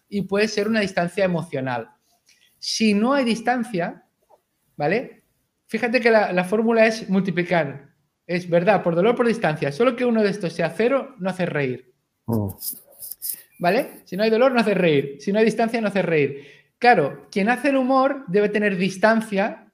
[0.10, 1.90] Y puede ser una distancia emocional.
[2.60, 4.06] Si no hay distancia,
[4.76, 5.24] ¿vale?
[5.68, 7.90] Fíjate que la, fórmula es multiplicar.
[8.26, 9.72] Es verdad, por dolor, por distancia.
[9.72, 11.94] Solo que uno de estos sea cero, no hace reír.
[12.26, 12.48] Mm.
[13.60, 14.02] ¿Vale?
[14.06, 15.18] Si no hay dolor, no hace reír.
[15.20, 16.46] Si no hay distancia, no hace reír.
[16.80, 19.72] Claro, quien hace el humor debe tener distancia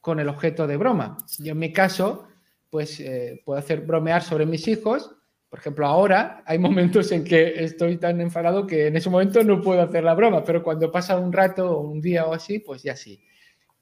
[0.00, 1.18] con el objeto de broma.
[1.38, 2.28] Yo en mi caso,
[2.70, 5.14] pues eh, puedo hacer bromear sobre mis hijos.
[5.48, 9.60] Por ejemplo, ahora hay momentos en que estoy tan enfadado que en ese momento no
[9.60, 12.82] puedo hacer la broma, pero cuando pasa un rato o un día o así, pues
[12.82, 13.20] ya sí.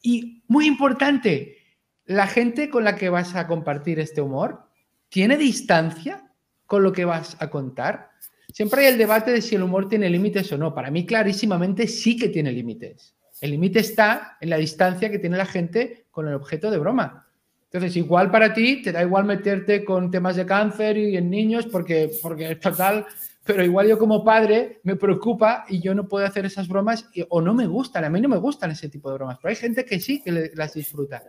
[0.00, 1.58] Y muy importante,
[2.06, 4.62] la gente con la que vas a compartir este humor
[5.08, 6.32] tiene distancia
[6.64, 8.10] con lo que vas a contar.
[8.56, 10.74] Siempre hay el debate de si el humor tiene límites o no.
[10.74, 13.14] Para mí, clarísimamente, sí que tiene límites.
[13.42, 17.28] El límite está en la distancia que tiene la gente con el objeto de broma.
[17.64, 21.66] Entonces, igual para ti, te da igual meterte con temas de cáncer y en niños
[21.66, 23.04] porque, porque es total,
[23.44, 27.42] pero igual yo como padre me preocupa y yo no puedo hacer esas bromas o
[27.42, 28.06] no me gustan.
[28.06, 30.52] A mí no me gustan ese tipo de bromas, pero hay gente que sí que
[30.54, 31.22] las disfruta.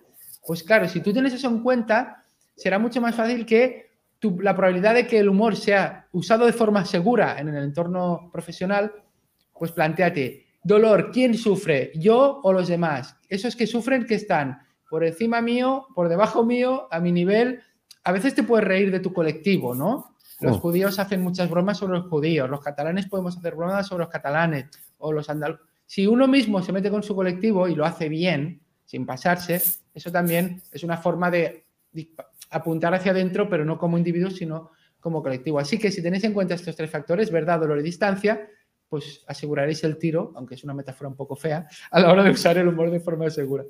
[0.45, 2.23] Pues claro, si tú tienes eso en cuenta,
[2.55, 3.86] será mucho más fácil que
[4.21, 8.91] la probabilidad de que el humor sea usado de forma segura en el entorno profesional,
[9.53, 11.91] pues planteate, dolor, ¿quién sufre?
[11.95, 13.15] ¿Yo o los demás?
[13.29, 17.61] Esos que sufren que están por encima mío, por debajo mío, a mi nivel.
[18.03, 20.15] A veces te puedes reír de tu colectivo, ¿no?
[20.39, 20.59] Los oh.
[20.59, 24.67] judíos hacen muchas bromas sobre los judíos, los catalanes podemos hacer bromas sobre los catalanes,
[24.97, 25.65] o los andaluces.
[25.85, 29.61] Si uno mismo se mete con su colectivo y lo hace bien, sin pasarse,
[29.93, 31.65] eso también es una forma de
[32.49, 35.59] apuntar hacia adentro, pero no como individuo, sino como colectivo.
[35.59, 38.49] Así que si tenéis en cuenta estos tres factores, verdad, dolor y distancia,
[38.89, 42.31] pues aseguraréis el tiro, aunque es una metáfora un poco fea, a la hora de
[42.31, 43.63] usar el humor de forma segura.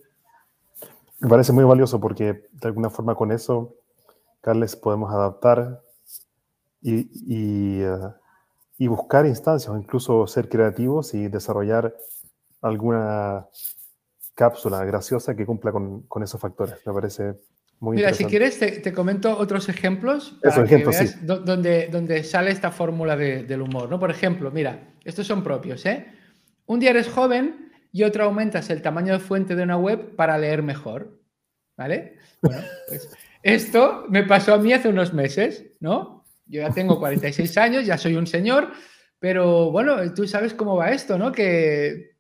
[1.20, 3.76] Me parece muy valioso porque de alguna forma con eso,
[4.42, 5.82] Carles, podemos adaptar
[6.82, 11.96] y, eh, buscar instancias incluso ser creativos y desarrollar
[12.62, 13.48] alguna
[14.36, 16.86] cápsula graciosa que cumpla con esos factores.
[16.86, 17.36] Me parece
[17.80, 20.38] Mira, si quieres, te, comento otros ejemplos.
[21.22, 23.90] donde, donde sale esta fórmula del humor.
[23.90, 24.00] ¿no?
[24.00, 25.86] Por ejemplo, mira, estos son propios.
[25.86, 26.08] ¿eh?
[26.66, 30.38] Un día eres joven y otro aumentas el tamaño de fuente de una web para
[30.38, 31.20] leer mejor.
[31.78, 32.16] ¿Vale?
[32.42, 33.10] Bueno, pues
[33.44, 36.26] esto me pasó a mí hace unos meses, ¿no?
[36.48, 38.72] Yo ya tengo 46 años, ya soy un señor,
[39.20, 41.32] pero bueno, tú sabes cómo va esto, ¿no?
[41.32, 42.17] Que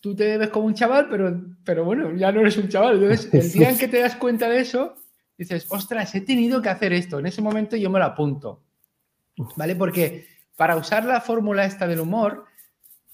[0.00, 3.02] tú te ves como un chaval, pero, pero bueno, ya no eres un chaval.
[3.02, 4.94] Entonces, el día en que te das cuenta de eso,
[5.36, 7.18] dices, ostras, he tenido que hacer esto.
[7.18, 8.62] En ese momento yo me lo apunto.
[9.56, 9.76] ¿Vale?
[9.76, 12.46] Porque para usar la fórmula esta del humor,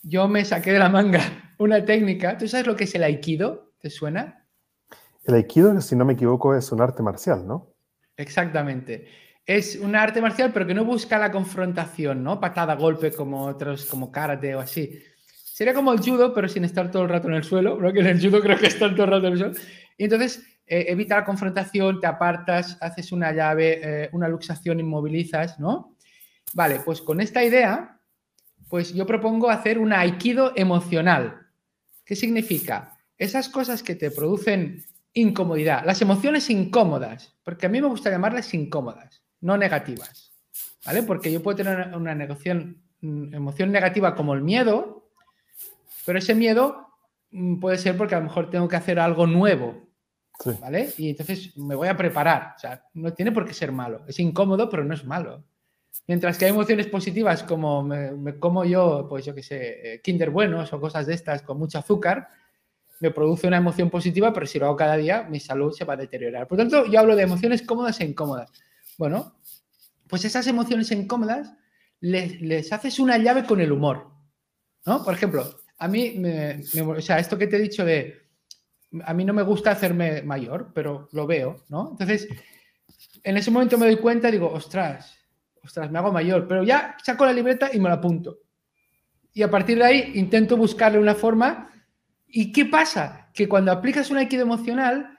[0.03, 1.21] yo me saqué de la manga
[1.59, 2.38] una técnica.
[2.38, 3.73] ¿Tú sabes lo que es el aikido?
[3.79, 4.47] ¿Te suena?
[5.25, 7.75] El aikido, si no me equivoco, es un arte marcial, ¿no?
[8.16, 9.09] Exactamente.
[9.45, 12.40] Es un arte marcial, pero que no busca la confrontación, ¿no?
[12.40, 15.03] Patada, golpe, como otros, como karate o así,
[15.53, 17.93] Sería como el judo, pero sin estar todo el rato en el suelo, ¿no?
[17.93, 19.55] que en el judo creo que está todo el rato en el suelo.
[19.99, 25.61] Y entonces eh, evita la confrontación, te apartas, haces una llave, eh, una luxación, inmovilizas,
[25.61, 25.99] ¿no?
[26.55, 28.01] Vale, pues con esta idea,
[28.71, 31.49] pues yo propongo hacer un aikido emocional.
[32.03, 32.97] ¿Qué significa?
[33.19, 38.55] Esas cosas que te producen incomodidad, las emociones incómodas, porque a mí me gusta llamarlas
[38.55, 40.33] incómodas, no negativas,
[40.87, 41.03] ¿vale?
[41.03, 45.02] Porque yo puedo tener una, mm, emoción negativa como el miedo,
[46.05, 46.88] pero ese miedo
[47.31, 49.88] mm, puede ser porque a lo mejor tengo que hacer algo nuevo,
[50.61, 50.93] ¿vale?
[50.99, 52.55] Y entonces me voy a preparar.
[52.57, 54.05] O sea, no tiene por qué ser malo.
[54.07, 55.45] Es incómodo, pero no es malo.
[56.07, 60.31] Mientras que hay emociones positivas como me, como yo, pues yo qué sé, eh, Kinder
[60.31, 62.29] Buenos o cosas de estas con mucho azúcar,
[62.99, 65.95] me produce una emoción positiva, pero si lo hago cada día, mi salud se va
[65.95, 66.49] a deteriorar.
[66.49, 68.51] Por tanto, yo hablo de emociones cómodas e incómodas.
[68.97, 69.35] Bueno,
[70.09, 71.53] pues esas emociones incómodas
[72.01, 74.12] les, les haces una llave con el humor.
[74.87, 75.05] ¿no?
[75.05, 78.23] Por ejemplo, a mí, me, o sea, esto que te he dicho de,
[79.05, 81.90] a mí no me gusta hacerme mayor, pero lo veo, ¿no?
[81.92, 82.29] Entonces,
[83.23, 85.18] en ese momento me doy cuenta digo, ostras,
[85.62, 88.38] ostras, me hago mayor, pero ya saco la libreta y me la apunto.
[89.33, 91.73] Y a partir de ahí intento buscarle una forma
[92.35, 93.29] ¿Y qué pasa?
[93.35, 95.18] Que cuando aplicas un aikido emocional,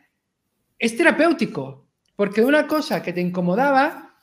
[0.80, 4.16] es terapéutico, porque de una cosa que te incomodaba,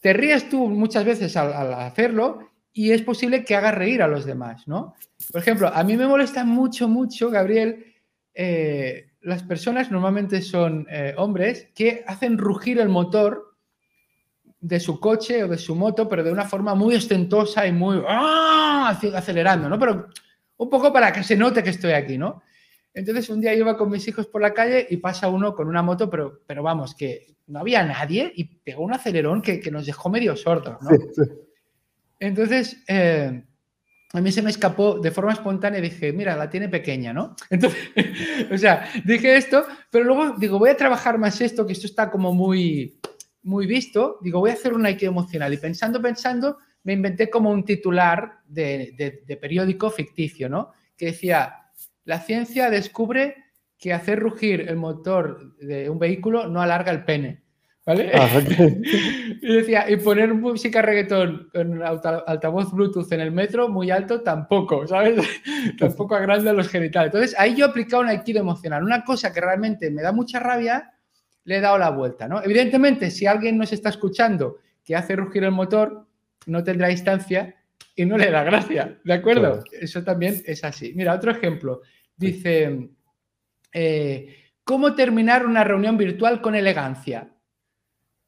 [0.00, 4.24] te ríes tú muchas veces al, hacerlo y es posible que hagas reír a los
[4.24, 4.96] demás, ¿no?
[5.30, 7.94] Por ejemplo, a mí me molesta mucho, mucho, Gabriel,
[8.34, 13.54] eh, las personas normalmente son eh, hombres que hacen rugir el motor
[14.60, 18.02] de su coche o de su moto, pero de una forma muy ostentosa y muy
[18.08, 18.98] ¡ah!
[19.14, 19.78] acelerando, ¿no?
[19.78, 20.08] Pero
[20.56, 22.42] un poco para que se note que estoy aquí, ¿no?
[22.92, 25.82] Entonces un día iba con mis hijos por la calle y pasa uno con una
[25.82, 30.10] moto, pero, pero vamos, que no había nadie y pegó un acelerón que, nos dejó
[30.10, 30.90] medio sordos, ¿no?
[32.24, 33.44] Entonces, eh,
[34.14, 37.36] a mí se me escapó de forma espontánea y dije, mira, la tiene pequeña, ¿no?
[37.50, 37.80] Entonces,
[38.50, 42.10] o sea, dije esto, pero luego digo, voy a trabajar más esto, que esto está
[42.10, 42.98] como muy,
[43.42, 44.18] muy visto.
[44.22, 45.52] Digo, voy a hacer un Aikido emocional.
[45.52, 50.72] Y pensando, pensando, me inventé como un titular de, de periódico ficticio, ¿no?
[50.96, 51.54] Que decía,
[52.04, 53.36] la ciencia descubre
[53.78, 57.43] que hacer rugir el motor de un vehículo no alarga el pene.
[57.86, 58.10] ¿Vale?
[58.14, 58.40] Ah,
[59.42, 64.86] y decía, y poner música reggaetón con altavoz Bluetooth en el metro muy alto tampoco,
[64.86, 65.20] ¿sabes?
[65.78, 67.12] tampoco agranda los genitales.
[67.12, 68.82] Entonces, ahí yo he aplicado un aikido emocional.
[68.82, 70.92] Una cosa que realmente me da mucha rabia,
[71.44, 72.42] le he dado la vuelta, ¿no?
[72.42, 76.06] Evidentemente, si alguien nos está escuchando que hace rugir el motor,
[76.46, 77.54] no tendrá instancia
[77.94, 79.62] y no le da gracia, ¿de acuerdo?
[79.72, 80.92] Eso también es así.
[80.94, 81.82] Mira, otro ejemplo.
[82.16, 82.88] Dice,
[83.72, 87.33] eh, ¿cómo terminar una reunión virtual con elegancia?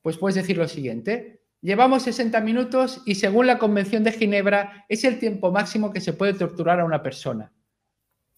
[0.06, 1.42] Pues puedes decir lo siguiente.
[1.60, 6.12] Llevamos 60 minutos y según la Convención de Ginebra es el tiempo máximo que se
[6.12, 7.52] puede torturar a una persona.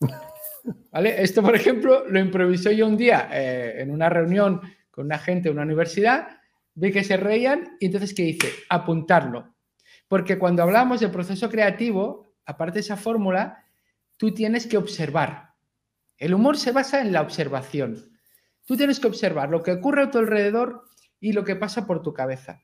[0.91, 1.23] ¿Vale?
[1.23, 5.51] Esto, por ejemplo, lo improvisó yo un día eh, en una reunión con una gente
[5.51, 6.39] de una universidad,
[6.73, 8.49] vi que se reían y entonces, ¿qué hice?
[8.71, 9.55] Apuntarlo.
[10.09, 13.63] Porque cuando hablamos del proceso creativo, aparte de esa fórmula,
[14.17, 15.51] tú tienes que observar.
[16.17, 18.19] El humor se basa en la observación.
[18.65, 20.89] Tú tienes que observar lo que ocurre a tu alrededor
[21.21, 22.63] y lo que pasa por tu cabeza.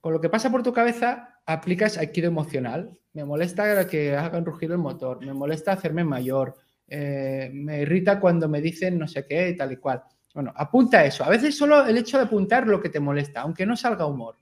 [0.00, 2.96] Con lo que pasa por tu cabeza, aplicas aikido emocional.
[3.12, 8.48] Me molesta que hagan rugir el motor, me molesta hacerme mayor, eh, me irrita cuando
[8.48, 10.02] me dicen no sé qué y tal y cual.
[10.34, 11.24] Bueno, apunta eso.
[11.24, 14.36] A veces solo el hecho de apuntar lo que te molesta, aunque no salga humor.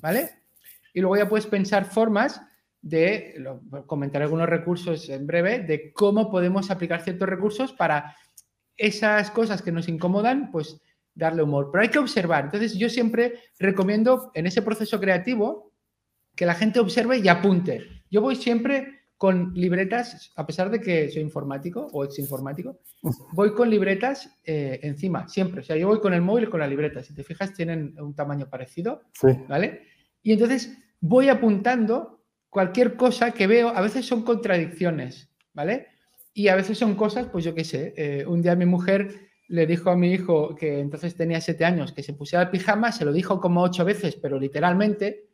[0.00, 0.30] ¿Vale?
[0.92, 2.40] Y luego ya puedes pensar formas
[2.80, 3.42] de,
[3.86, 8.16] comentar algunos recursos en breve, de cómo podemos aplicar ciertos recursos para
[8.76, 10.80] esas cosas que nos incomodan, pues
[11.18, 11.68] darle humor.
[11.70, 12.44] Pero hay que observar.
[12.44, 15.72] Entonces yo siempre recomiendo en ese proceso creativo
[16.34, 17.82] que la gente observe y apunte.
[18.10, 22.78] Yo voy siempre con libretas, a pesar de que soy informático o ex informático,
[23.32, 25.60] voy con libretas eh, encima, siempre.
[25.60, 27.02] O sea, yo voy con el móvil y con la libreta.
[27.02, 29.02] Si te fijas, tienen un tamaño parecido.
[29.48, 29.82] ¿Vale?
[30.22, 33.70] Y entonces voy apuntando cualquier cosa que veo.
[33.70, 35.88] A veces son contradicciones, ¿vale?
[36.32, 37.94] Y a veces son cosas, pues yo qué sé.
[37.96, 41.92] Eh, un día mi mujer le dijo a mi hijo, que entonces tenía siete años,
[41.92, 45.26] que se pusiera el pijama, se lo dijo como ocho veces, pero literalmente,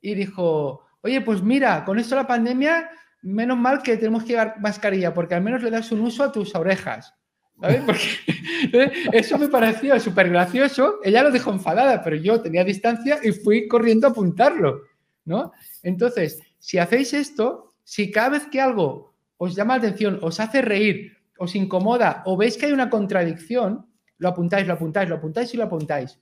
[0.00, 2.88] y dijo, oye, pues mira, con esto la pandemia,
[3.22, 6.32] menos mal que tenemos que llevar mascarilla, porque al menos le das un uso a
[6.32, 7.14] tus orejas.
[7.60, 7.82] ¿sabes?
[7.86, 10.98] Porque eso me pareció súper gracioso.
[11.02, 14.82] Ella lo dijo enfadada, pero yo tenía distancia y fui corriendo a apuntarlo,
[15.24, 15.52] ¿no?
[15.82, 20.62] Entonces, si hacéis esto, si cada vez que algo os llama la atención, os hace
[20.62, 25.52] reír, os incomoda o veis que hay una contradicción, lo apuntáis, lo apuntáis, lo apuntáis
[25.52, 26.20] y lo apuntáis.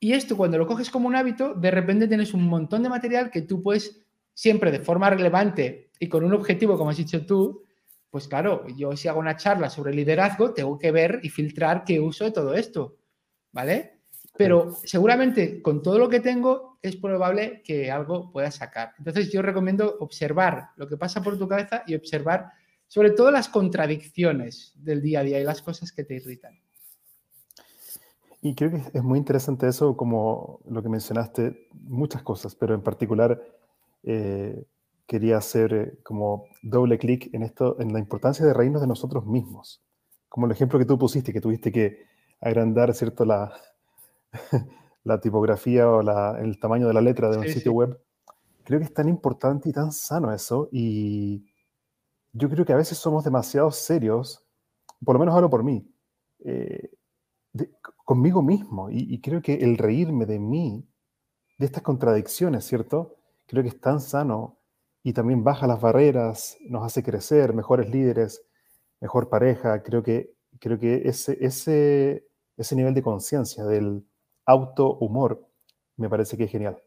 [0.00, 3.30] Y esto cuando lo coges como un hábito, de repente tienes un montón de material
[3.30, 4.00] que tú puedes
[4.34, 7.62] siempre de forma relevante y con un objetivo, como has dicho tú,
[8.10, 12.00] pues claro, yo si hago una charla sobre liderazgo, tengo que ver y filtrar qué
[12.00, 12.96] uso de todo esto,
[13.52, 14.00] ¿vale?
[14.36, 18.94] Pero seguramente con todo lo que tengo es probable que algo pueda sacar.
[18.98, 22.50] Entonces yo recomiendo observar lo que pasa por tu cabeza y observar
[22.90, 26.58] sobre todo las contradicciones del día a día y las cosas que te irritan.
[28.42, 32.82] Y creo que es muy interesante eso, como lo que mencionaste, muchas cosas, pero en
[32.82, 33.40] particular
[34.02, 34.64] eh,
[35.06, 39.24] quería hacer eh, como doble clic en esto, en la importancia de reírnos de nosotros
[39.24, 39.80] mismos.
[40.28, 42.06] Como el ejemplo que tú pusiste, que tuviste que
[42.40, 43.52] agrandar, ¿cierto?, la,
[45.04, 46.00] la tipografía o
[46.38, 48.00] el tamaño de la letra de un sitio web.
[48.64, 50.68] Creo que es tan importante y tan sano eso.
[50.72, 51.49] Y
[52.32, 54.44] yo creo que a veces somos demasiado serios,
[55.04, 55.86] por lo menos hablo por mí,
[56.44, 56.90] eh,
[58.04, 58.88] conmigo mismo.
[58.90, 60.84] Y, creo que el reírme de mí,
[61.58, 63.16] de estas contradicciones, ¿cierto?
[63.46, 64.58] Creo que es tan sano
[65.02, 68.42] y también baja las barreras, nos hace crecer, mejores líderes,
[69.00, 69.82] mejor pareja.
[69.82, 72.26] Creo que, creo que ese, ese,
[72.56, 74.04] ese nivel de conciencia del
[74.44, 75.46] auto-humor
[75.96, 76.82] me parece que es genial.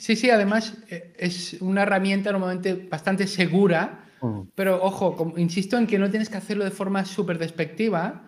[0.00, 4.40] Sí, sí, además eh, es una herramienta normalmente bastante segura, mm.
[4.54, 8.26] pero ojo, insisto en que no tienes que hacerlo de forma súper despectiva,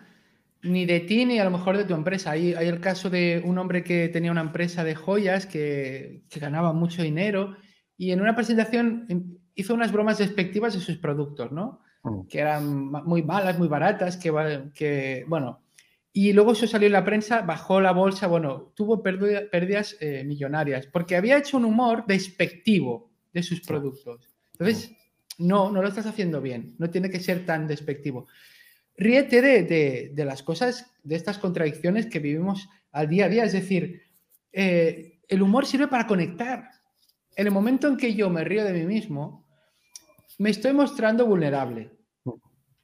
[0.63, 2.33] ni de ti ni a lo mejor de tu empresa.
[2.33, 6.41] Hay, hay el caso de un hombre que tenía una empresa de joyas que, que
[6.41, 7.57] ganaba mucho dinero
[7.97, 11.81] y en una presentación em, hizo unas bromas despectivas de sus productos, ¿no?
[12.03, 12.27] Mm.
[12.29, 15.62] Que eran muy malas, muy baratas, que, que bueno,
[16.13, 20.87] y luego eso salió en la prensa, bajó la bolsa, bueno, tuvo pérdidas eh, millonarias,
[20.87, 24.29] porque había hecho un humor despectivo de sus productos.
[24.53, 24.93] Entonces,
[25.39, 28.27] no, no lo estás haciendo bien, no tiene que ser tan despectivo.
[28.95, 34.03] Ríete de, las cosas, de estas contradicciones que vivimos al día a día, es decir,
[34.53, 36.69] eh, el humor sirve para conectar.
[37.35, 39.47] En el momento en que yo me río de mí mismo,
[40.39, 41.91] me estoy mostrando vulnerable,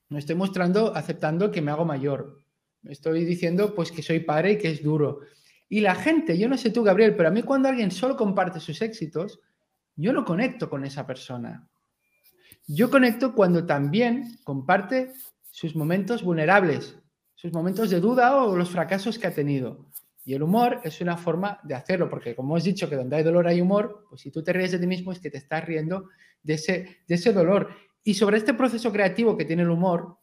[0.09, 2.43] me estoy mostrando aceptando que me hago mayor,
[2.85, 5.21] Estoy diciendo pues que soy padre y que es duro.
[5.69, 8.61] Y la gente, yo no sé tú, Gabriel, pero a mí cuando alguien solo comparte
[8.61, 9.41] sus éxitos,
[9.97, 11.69] yo no conecto con esa persona.
[12.67, 15.13] Yo conecto cuando también comparte
[15.51, 16.97] sus momentos vulnerables,
[17.35, 19.87] sus momentos de duda o los fracasos que ha tenido.
[20.25, 23.23] Y el humor es una forma de hacerlo, porque como has dicho que donde hay
[23.23, 25.65] dolor hay humor, pues si tú te ríes de ti mismo es que te estás
[25.65, 26.11] riendo
[26.43, 27.71] de ese, de ese dolor.
[28.05, 30.18] Y sobre este proceso creativo que tiene el humor,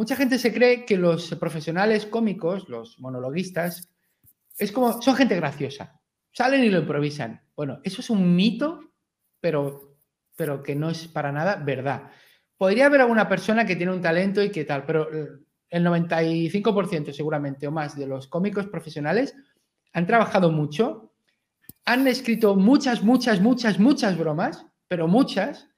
[0.00, 3.90] Mucha gente se cree que los profesionales cómicos, los monologuistas,
[4.56, 6.00] es como, son gente graciosa.
[6.32, 7.42] Salen y lo improvisan.
[7.54, 8.80] Bueno, eso es un mito,
[9.42, 9.98] pero,
[10.34, 12.12] pero que no es para nada verdad.
[12.56, 15.06] Podría haber alguna persona que tiene un talento y que tal, pero
[15.68, 19.36] el 95% seguramente o más de los cómicos profesionales
[19.92, 21.12] han trabajado mucho,
[21.84, 25.68] han escrito muchas, muchas, muchas, muchas bromas, pero muchas,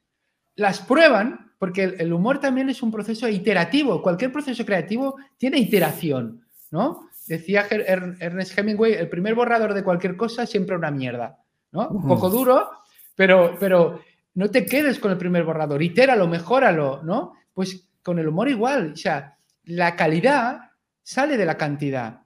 [0.55, 4.03] las prueban porque el, humor también es un proceso iterativo.
[4.03, 7.09] Cualquier proceso creativo tiene iteración, ¿no?
[7.29, 11.39] Decía Ernest Hemingway, el primer borrador de cualquier cosa es siempre una mierda,
[11.71, 11.87] ¿no?
[11.91, 12.69] Un poco duro,
[13.15, 14.01] pero, pero
[14.35, 17.35] no te quedes con el primer borrador, itéralo, mejóralo, ¿no?
[17.55, 22.23] Pues con el humor igual, o sea, la calidad sale de la cantidad.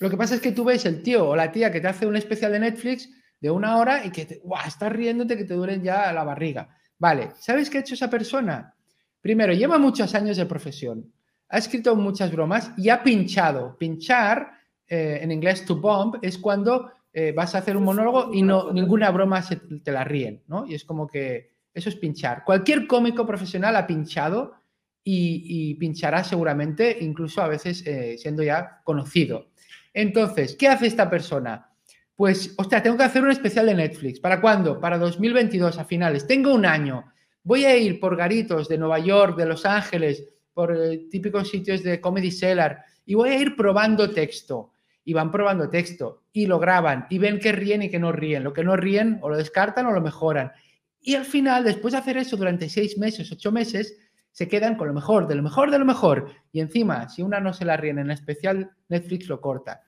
[0.00, 2.04] Lo que pasa es que tú ves el tío o la tía que te hace
[2.04, 3.08] un especial de Netflix
[3.40, 6.68] de una hora y que te, estás riéndote que te duelen ya la barriga.
[6.98, 8.74] Vale, ¿sabes qué ha hecho esa persona?
[9.20, 11.12] Primero, lleva muchos años de profesión,
[11.48, 13.76] ha escrito muchas bromas y ha pinchado.
[13.78, 14.52] Pinchar,
[14.86, 18.72] eh, en inglés to bomb, es cuando eh, vas a hacer un monólogo y no,
[18.72, 20.66] ninguna broma se, te la ríen, ¿no?
[20.66, 22.44] Y es como que eso es pinchar.
[22.44, 24.54] Cualquier cómico profesional ha pinchado
[25.02, 29.50] y, pinchará seguramente, incluso a veces eh, siendo ya conocido.
[29.92, 31.73] Entonces, ¿qué hace esta persona?
[32.16, 34.20] Pues, hostia, tengo que hacer un especial de Netflix.
[34.20, 34.80] ¿Para cuándo?
[34.80, 36.26] Para 2022, a finales.
[36.26, 37.04] Tengo un año.
[37.42, 41.82] Voy a ir por garitos de Nueva York, de Los Ángeles, por eh, típicos sitios
[41.82, 44.70] de Comedy Cellar y voy a ir probando texto.
[45.06, 48.42] Y van probando texto y lo graban y ven que ríen y que no ríen.
[48.42, 50.52] Lo que no ríen o lo descartan o lo mejoran.
[50.98, 53.98] Y al final, después de hacer eso durante seis meses, ocho meses,
[54.32, 56.30] se quedan con lo mejor, de lo mejor, de lo mejor.
[56.50, 59.83] Y encima, si una no se la ríen en especial, Netflix lo corta.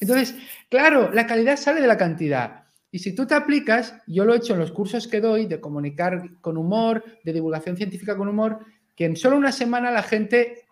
[0.00, 0.36] Entonces,
[0.68, 2.64] claro, la calidad sale de la cantidad.
[2.90, 5.60] Y si tú te aplicas, yo lo he hecho en los cursos que doy de
[5.60, 8.60] comunicar con humor, de divulgación científica con humor,
[8.96, 10.66] que en solo una semana la gente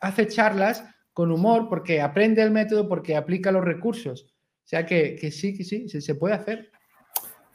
[0.00, 4.26] hace charlas con humor porque aprende el método, porque aplica los recursos.
[4.64, 6.70] O sea que, sí, que sí, se, puede hacer.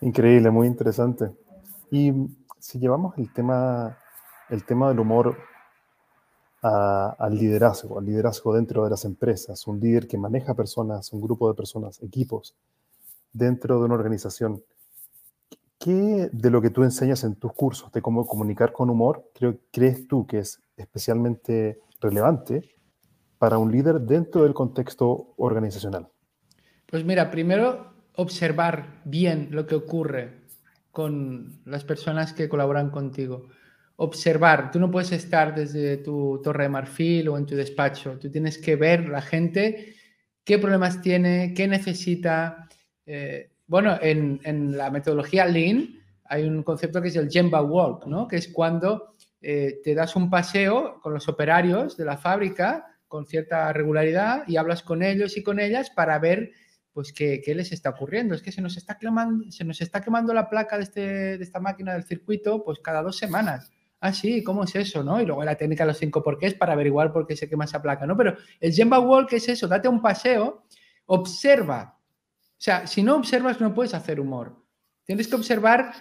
[0.02, 1.32] Increíble, muy interesante.
[1.92, 2.12] Y
[2.60, 3.98] si llevamos el tema,
[4.50, 5.38] el tema del humor
[6.62, 11.48] al liderazgo, al liderazgo dentro de las empresas, un líder que maneja personas, un grupo
[11.48, 12.56] de personas, equipos
[13.32, 14.64] dentro de una organización.
[15.80, 19.60] ¿Qué de lo que tú enseñas en tus cursos de cómo comunicar con humor creo,
[19.72, 22.76] crees tú que es especialmente relevante
[23.38, 26.10] para un líder dentro del contexto organizacional?
[26.88, 30.42] Pues mira, primero observar bien lo que ocurre
[30.92, 33.46] con las personas que colaboran contigo
[33.98, 34.72] observar.
[34.72, 38.18] Tú no puedes estar desde tu torre de marfil o en tu despacho.
[38.20, 39.96] Tú tienes que ver la gente,
[40.44, 42.68] qué problemas tiene, qué necesita.
[43.06, 48.28] Eh, bueno, en, la metodología Lean hay un concepto que es el Gemba Walk, ¿no?
[48.28, 53.26] que es cuando eh, te das un paseo con los operarios de la fábrica con
[53.26, 56.52] cierta regularidad y hablas con ellos y con ellas para ver
[56.92, 58.36] pues qué, les está ocurriendo.
[58.36, 61.02] Es que se nos está, quemando, se nos está quemando la placa de, este,
[61.38, 65.04] de esta máquina del circuito pues cada dos semanas ah, sí, ¿cómo es eso?
[65.04, 65.22] ¿no?
[65.22, 67.82] Y luego la técnica de los cinco porqués para averiguar por qué se quema esa
[67.82, 68.16] placa, ¿no?
[68.16, 70.64] Pero el Gemba Walk es eso, date un paseo,
[71.06, 71.98] observa.
[72.00, 74.64] O sea, si no observas no puedes hacer humor.
[75.06, 75.94] Tienes que observar,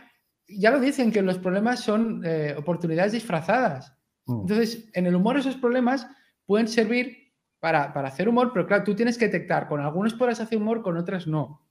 [0.49, 3.95] ya lo dicen, que los problemas son eh, oportunidades disfrazadas.
[4.27, 4.41] Mm.
[4.41, 6.07] Entonces, en el humor esos problemas
[6.45, 10.41] pueden servir para, para hacer humor, pero claro, tú tienes que detectar, con algunos podrás
[10.41, 11.63] hacer humor, con otras no.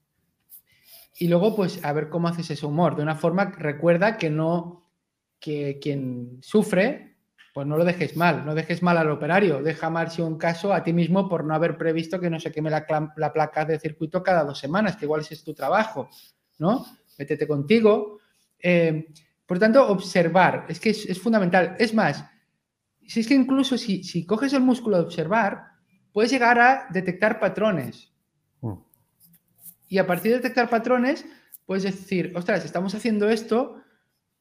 [1.18, 2.96] y luego, pues, a ver cómo haces ese humor.
[2.96, 4.85] De una forma, recuerda que no,
[5.46, 7.18] que quien sufre,
[7.54, 10.74] pues no lo dejes mal, no dejes mal al operario, deja mal si un caso
[10.74, 12.84] a ti mismo por no haber previsto que no se queme la,
[13.16, 16.10] la placa de circuito cada dos semanas, que igual ese es tu trabajo,
[16.58, 16.84] ¿no?
[17.20, 18.18] Métete contigo.
[18.60, 19.06] Eh,
[19.46, 21.76] por tanto, observar, es que es, fundamental.
[21.78, 22.26] Es más,
[23.06, 25.66] si es que incluso si, si coges el músculo de observar,
[26.12, 28.12] puedes llegar a detectar patrones.
[28.62, 28.74] Mm.
[29.90, 31.24] Y a partir de detectar patrones,
[31.68, 33.85] puedes decir, ostras, estamos haciendo esto,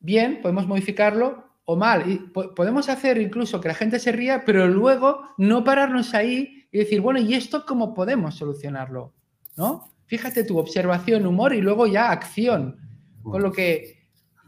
[0.05, 2.11] bien, podemos modificarlo o mal.
[2.11, 2.19] Y
[2.55, 7.01] podemos hacer incluso que la gente se ría, pero luego no pararnos ahí y decir,
[7.01, 9.15] bueno, ¿y esto cómo podemos solucionarlo?
[9.57, 9.91] ¿No?
[10.07, 12.77] Fíjate tu observación, humor y luego ya acción.
[13.23, 14.05] Con lo que.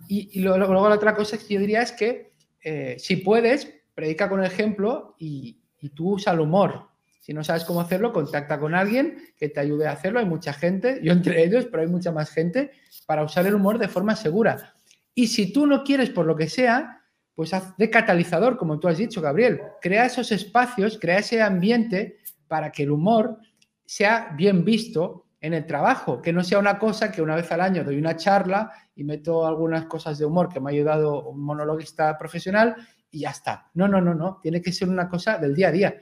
[0.08, 2.32] Y, luego, la otra cosa que yo diría es que
[2.62, 6.88] eh, si puedes, predica con ejemplo y, y tú usa el humor.
[7.20, 10.20] Si no sabes cómo hacerlo, contacta con alguien que te ayude a hacerlo.
[10.20, 12.70] Hay mucha gente, yo entre ellos, pero hay mucha más gente
[13.06, 14.75] para usar el humor de forma segura.
[15.18, 17.02] Y si tú no quieres, por lo que sea,
[17.34, 19.62] pues haz de catalizador, como tú has dicho, Gabriel.
[19.80, 23.38] Crea esos espacios, crea ese ambiente para que el humor
[23.86, 27.62] sea bien visto en el trabajo, que no sea una cosa que una vez al
[27.62, 31.40] año doy una charla y meto algunas cosas de humor que me ha ayudado un
[31.40, 32.76] monologuista profesional
[33.10, 33.70] y ya está.
[33.72, 34.38] No, no, no, no.
[34.42, 35.96] Tiene que ser una cosa del día a día.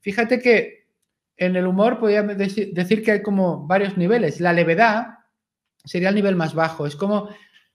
[0.00, 0.86] Fíjate que
[1.36, 4.40] en el humor podríamos decir que hay como varios niveles.
[4.40, 5.18] La levedad
[5.84, 6.86] sería el nivel más bajo.
[6.86, 7.30] Es como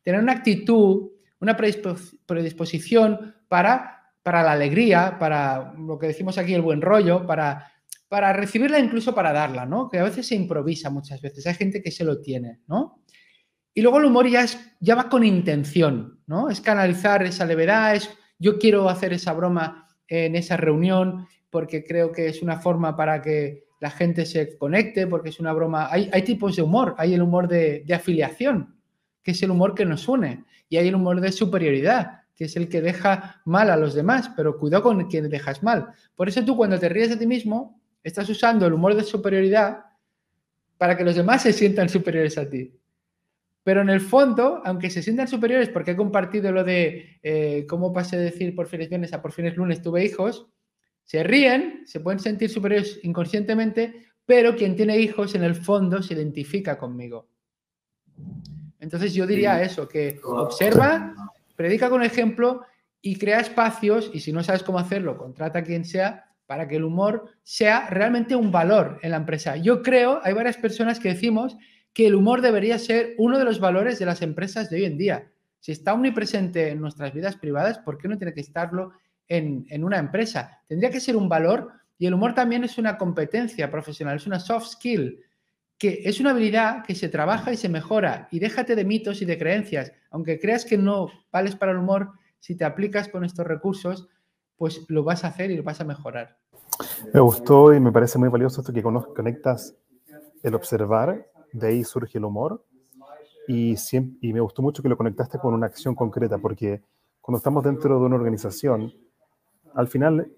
[0.05, 1.09] tener una actitud,
[1.41, 7.69] una predisposición para, para la alegría, para lo que decimos aquí, el buen rollo, para,
[8.07, 9.89] para recibirla, incluso para darla, ¿no?
[9.89, 11.45] Que a veces se improvisa muchas veces.
[11.47, 13.01] Hay gente que se lo tiene, ¿no?
[13.73, 16.49] Y luego el humor ya, es, ya va con intención, ¿no?
[16.49, 22.11] Es canalizar esa levedad, es yo quiero hacer esa broma en esa reunión, porque creo
[22.11, 25.89] que es una forma para que la gente se conecte, porque es una broma.
[25.91, 28.74] Hay, hay tipos de humor, hay el humor de, afiliación,
[29.25, 32.55] que es el humor que nos une, y hay el humor de superioridad, que es
[32.57, 35.87] el que deja mal a los demás, pero cuidado con quien dejas mal.
[36.15, 39.79] Por eso tú cuando te ríes de ti mismo, estás usando el humor de superioridad
[40.77, 42.71] para que los demás se sientan superiores a ti.
[43.63, 47.91] Pero en el fondo, aunque se sientan superiores porque he compartido lo de eh, cómo
[47.91, 50.47] pasé de decir por fines viernes a por fines lunes tuve hijos,
[51.03, 56.13] se ríen, se pueden sentir superiores inconscientemente, pero quien tiene hijos en el fondo se
[56.13, 57.27] identifica conmigo.
[58.85, 61.13] Entonces yo diría eso, que observa,
[61.55, 62.61] predica con ejemplo
[63.01, 66.75] y crea espacios, y si no sabes cómo hacerlo, contrata a quien sea, para que
[66.75, 69.57] el humor sea realmente un valor en la empresa.
[69.57, 71.57] Yo creo, hay varias personas que decimos
[71.91, 74.97] que el humor debería ser uno de los valores de las empresas de hoy en
[74.97, 75.31] día.
[75.59, 78.93] Si está omnipresente en nuestras vidas privadas, ¿por qué no tiene que estarlo
[79.27, 80.61] en, una empresa.
[80.67, 84.39] Tendría que ser un valor y el humor también es una competencia profesional, es una
[84.39, 85.19] soft skill,
[85.77, 88.27] que es una habilidad que se trabaja y se mejora.
[88.31, 89.91] Y déjate de mitos y de creencias.
[90.09, 94.07] Aunque creas que no vales para el humor, si te aplicas con estos recursos,
[94.55, 96.37] pues lo vas a hacer y lo vas a mejorar.
[97.13, 99.75] Me gustó y me parece muy valioso esto que conectas
[100.43, 102.63] el observar, de ahí surge el humor.
[103.47, 103.75] Y,
[104.21, 106.81] y me gustó mucho que lo conectaste con una acción concreta, porque
[107.21, 108.93] cuando estamos dentro de una organización,
[109.73, 110.31] al final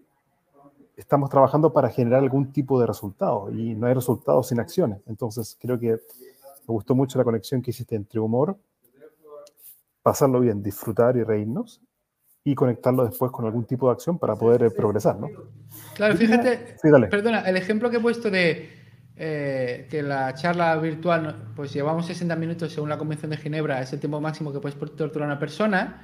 [0.98, 5.00] estamos trabajando para generar algún tipo de resultado y no hay resultados sin acciones.
[5.06, 8.58] Entonces, creo que me gustó mucho la conexión que hiciste entre humor,
[10.02, 11.82] pasarlo bien, disfrutar y reírnos
[12.44, 15.28] y conectarlo después con algún tipo de acción para poder eh, progresar, ¿no?
[15.96, 16.78] Claro, fíjate,
[17.10, 18.70] perdona, el ejemplo que he puesto de
[19.18, 23.94] eh, que la charla virtual, pues llevamos 60 minutos según la Convención de Ginebra, es
[23.94, 26.02] el tiempo máximo que puedes torturar a una persona,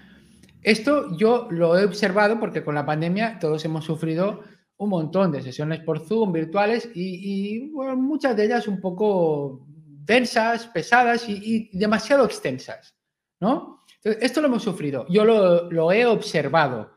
[0.64, 4.42] esto yo lo he observado porque con la pandemia todos hemos sufrido
[4.84, 11.28] un montón de sesiones por Zoom virtuales y, muchas de ellas un poco densas, pesadas
[11.28, 12.96] y, demasiado extensas,
[13.40, 13.82] ¿no?
[14.04, 16.92] Esto lo hemos sufrido, yo lo, he observado,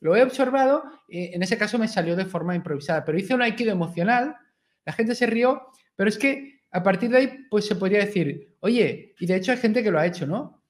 [0.00, 3.72] lo he observado, en ese caso me salió de forma improvisada, pero hice un aikido
[3.72, 4.36] emocional,
[4.84, 8.56] la gente se rió, pero es que a partir de ahí, pues se podría decir,
[8.60, 10.60] oye, y de hecho hay gente que lo ha hecho, ¿no?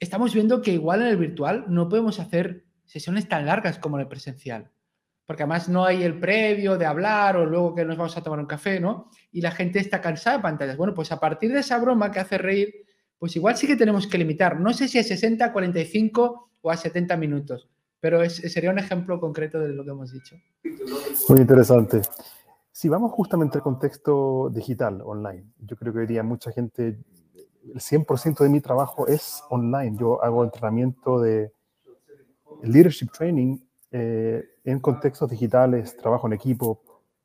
[0.00, 4.02] estamos viendo que igual en el virtual no podemos hacer sesiones tan largas como en
[4.02, 4.70] el presencial.
[5.30, 8.40] Porque además no hay el previo de hablar o luego que nos vamos a tomar
[8.40, 9.08] un café, ¿no?
[9.30, 10.76] Y la gente está cansada de pantallas.
[10.76, 12.74] Bueno, pues a partir de esa broma que hace reír,
[13.16, 14.58] pues igual sí que tenemos que limitar.
[14.58, 17.70] No sé si a 60, 45 o a 70 minutos,
[18.00, 20.34] pero sería un ejemplo concreto de lo que hemos dicho.
[21.28, 22.02] Muy interesante.
[22.72, 26.98] Si vamos justamente al contexto digital, online, yo creo que hoy día mucha gente
[27.72, 29.96] el 100% de mi trabajo es online.
[29.96, 31.52] Yo hago entrenamiento de
[32.64, 33.58] leadership training
[33.92, 36.80] eh, en contextos digitales, trabajo en equipo,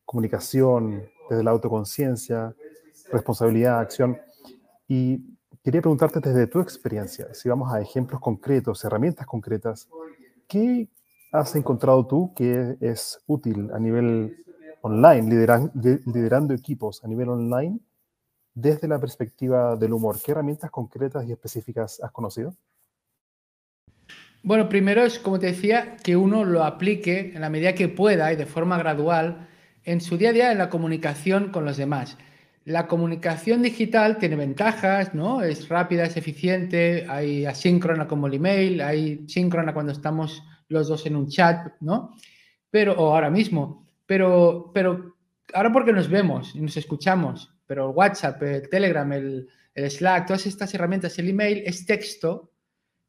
[0.05, 2.55] comunicación, desde la autoconciencia,
[3.11, 4.17] responsabilidad, acción.
[4.87, 9.89] Y quería preguntarte desde tu experiencia, si vamos a ejemplos concretos, herramientas concretas,
[10.47, 10.87] ¿qué
[11.31, 14.37] has encontrado tú que es útil a nivel
[14.81, 15.47] online,
[16.05, 17.79] liderando equipos a nivel online
[18.53, 20.17] desde la perspectiva del humor?
[20.23, 22.55] ¿Qué herramientas concretas y específicas has conocido?
[24.45, 28.31] Bueno, primero es, como te decía, que uno lo aplique en la medida que pueda
[28.31, 29.47] y de forma gradual
[29.83, 32.15] en su día a día en la comunicación con los demás.
[32.63, 35.41] La comunicación digital tiene ventajas, ¿no?
[35.41, 41.07] Es rápida, es eficiente, hay asíncrona como el email, hay síncrona cuando estamos los dos
[41.07, 42.15] en un chat, ¿no?
[42.69, 45.15] Pero, o ahora mismo, pero, pero
[45.55, 50.45] ahora porque nos vemos y nos escuchamos, pero el WhatsApp, el Telegram, el, Slack, todas
[50.45, 52.51] estas herramientas, el email es texto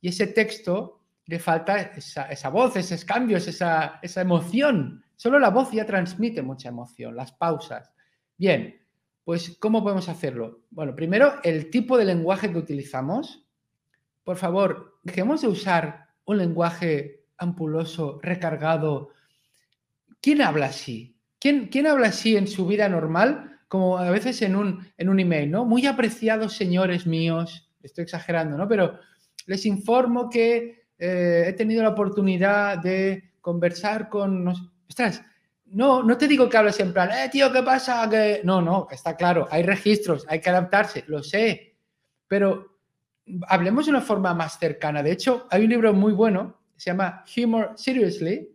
[0.01, 5.03] y ese texto le falta esa, voz, esos cambios, esa, esa emoción.
[5.17, 7.91] Solo la voz ya transmite mucha emoción, las pausas.
[8.37, 8.81] Bien,
[9.25, 10.63] pues ¿cómo podemos hacerlo?
[10.71, 13.45] Bueno, primero, el tipo de lenguaje que utilizamos.
[14.23, 19.11] Por favor, dejemos de usar un lenguaje ampuloso, recargado.
[20.21, 21.17] ¿Quién habla así?
[21.41, 23.61] ¿Quién, quién habla así en su vida normal?
[23.69, 25.65] Como a veces en un, en un email, ¿no?
[25.65, 28.69] Muy apreciados señores míos, estoy exagerando, ¿no?
[28.69, 29.01] Pero
[29.47, 34.49] les informo que eh, he tenido la oportunidad de conversar con...
[34.89, 35.23] Ostras,
[35.67, 38.09] no, no te digo que hables en plan, eh, tío, ¿qué pasa?
[38.09, 38.41] Que...
[38.45, 41.77] No, no, está claro, hay registros, hay que adaptarse, lo sé,
[42.29, 42.79] pero
[43.49, 45.03] hablemos de una forma más cercana.
[45.03, 48.49] De hecho, hay un libro muy bueno, se llama Humor Seriously,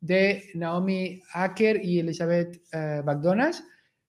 [0.00, 3.56] de Naomi Acker y Elizabeth eh, McDonald,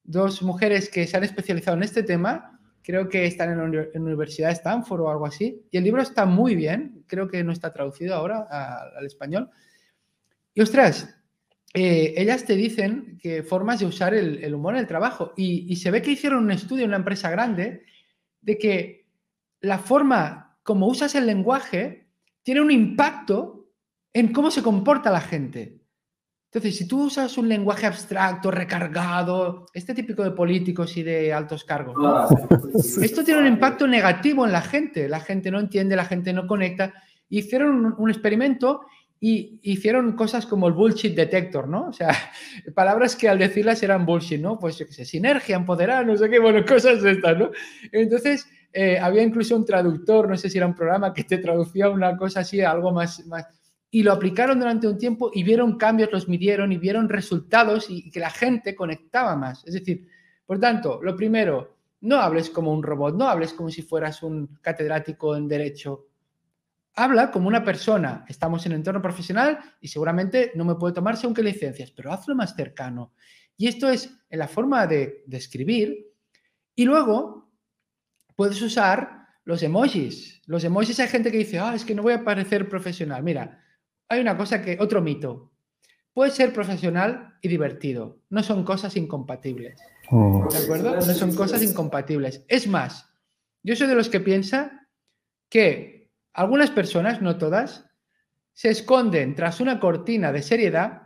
[0.03, 2.51] dos mujeres que se han especializado en este tema,
[2.84, 6.25] creo que están en la, Universidad de Stanford o algo así, y el libro está
[6.25, 8.47] muy bien, creo que no está traducido ahora
[8.95, 9.49] al español.
[10.53, 11.15] Y ostras,
[11.73, 15.34] eh, ellas te dicen que formas de usar el, humor en el trabajo.
[15.38, 17.86] Y, se ve que hicieron un estudio en una empresa grande
[18.41, 19.07] de que
[19.61, 22.07] la forma como usas el lenguaje
[22.43, 23.69] tiene un impacto
[24.13, 25.80] en cómo se comporta la gente.
[26.54, 31.64] Entonces, si tú usas un lenguaje abstracto, recargado, este típico de políticos y de altos
[31.64, 31.95] cargos,
[33.02, 35.08] esto tiene un impacto negativo en la gente.
[35.08, 36.93] La gente no entiende, la gente no conecta.
[37.30, 38.82] Hicieron un experimento
[39.24, 41.88] y hicieron cosas como el bullshit detector, ¿no?
[41.88, 42.10] O sea,
[42.76, 44.60] palabras que al decirlas eran bullshit, ¿no?
[44.60, 47.52] Pues, yo qué sé, sinergia, empoderar, no sé qué, bueno, cosas de estas, ¿no?
[47.93, 51.89] Entonces, eh, había incluso un traductor, no sé si era un programa que te traducía
[51.89, 53.45] una cosa así, algo más, más...
[53.92, 58.10] Y lo aplicaron durante un tiempo y vieron cambios, los midieron y vieron resultados y,
[58.10, 59.64] que la gente conectaba más.
[59.68, 60.08] Es decir,
[60.46, 64.58] por tanto, lo primero, no hables como un robot, no hables como si fueras un
[64.62, 66.08] catedrático en derecho
[66.96, 68.26] habla como una persona.
[68.28, 72.36] Estamos en entorno profesional y seguramente no me puede tomar según qué licencias, pero hazlo
[72.36, 73.14] más cercano.
[73.58, 76.08] Y esto es en la forma de, escribir.
[76.76, 77.52] Y luego
[78.36, 80.42] puedes usar los emojis.
[80.46, 83.24] Los emojis hay gente que dice, ah, es que no voy a parecer profesional.
[83.24, 83.64] Mira,
[84.12, 85.53] hay una cosa que, otro mito.
[86.14, 88.20] Puede ser profesional y divertido.
[88.30, 89.80] No son cosas incompatibles.
[90.09, 90.49] Mm.
[90.49, 90.95] ¿De acuerdo?
[90.95, 92.43] No son cosas incompatibles.
[92.49, 93.09] Es más,
[93.64, 94.89] yo soy de los que piensa
[95.47, 97.86] que algunas personas, no todas,
[98.51, 101.03] se esconden tras una cortina de seriedad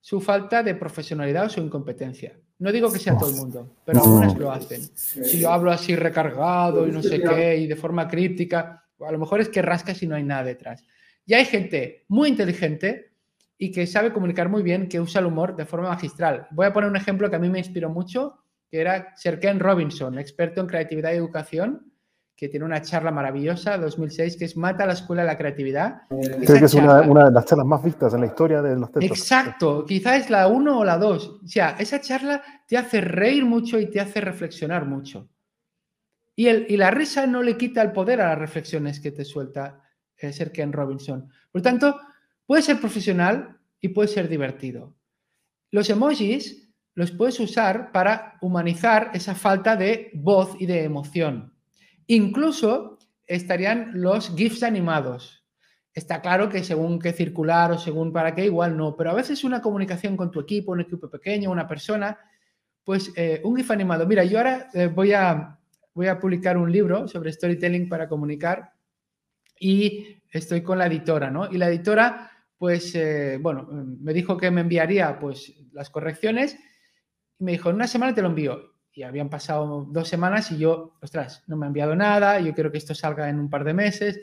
[0.00, 2.38] su falta de profesionalidad o su incompetencia.
[2.60, 4.82] No digo que sea todo el mundo, pero algunas lo hacen.
[4.94, 9.18] Si yo hablo así recargado y no sé qué y de forma crítica, a lo
[9.18, 10.84] mejor es que rascas y no hay nada detrás.
[11.28, 13.12] Y hay gente muy inteligente
[13.58, 16.48] y que sabe comunicar muy bien, que usa el humor de forma magistral.
[16.52, 18.38] Voy a poner un ejemplo que a mí me inspiró mucho,
[18.70, 21.92] que era Sir Ken Robinson, experto en creatividad y educación,
[22.34, 26.02] que tiene una charla maravillosa, 2006, que es Mata la Escuela de la Creatividad.
[26.08, 29.18] Creo que es una, de las charlas más vistas en la historia de los textos.
[29.18, 31.40] Exacto, quizás es la uno o la dos.
[31.44, 35.28] O sea, esa charla te hace reír mucho y te hace reflexionar mucho.
[36.34, 39.26] Y, el, y la risa no le quita el poder a las reflexiones que te
[39.26, 39.82] suelta
[40.18, 41.30] Sir Ken Robinson.
[41.50, 41.98] Por tanto,
[42.46, 44.94] puede ser profesional y puede ser divertido.
[45.70, 51.54] Los emojis los puedes usar para humanizar esa falta de voz y de emoción.
[52.08, 55.44] Incluso estarían los GIFs animados.
[55.94, 59.44] Está claro que según qué circular o según para qué, igual no, pero a veces
[59.44, 62.18] una comunicación con tu equipo, un equipo pequeño, una persona,
[62.82, 64.06] pues eh, un GIF animado.
[64.06, 65.58] Mira, yo ahora eh, voy, a,
[65.94, 68.72] voy a publicar un libro sobre storytelling para comunicar
[69.60, 71.50] y estoy con la editora, ¿no?
[71.50, 76.58] Y la editora, pues, eh, bueno, me dijo que me enviaría, pues, las correcciones
[77.38, 80.58] y me dijo, en una semana te lo envío y habían pasado dos semanas y
[80.58, 83.64] yo, ostras, no me ha enviado nada, yo quiero que esto salga en un par
[83.64, 84.20] de meses.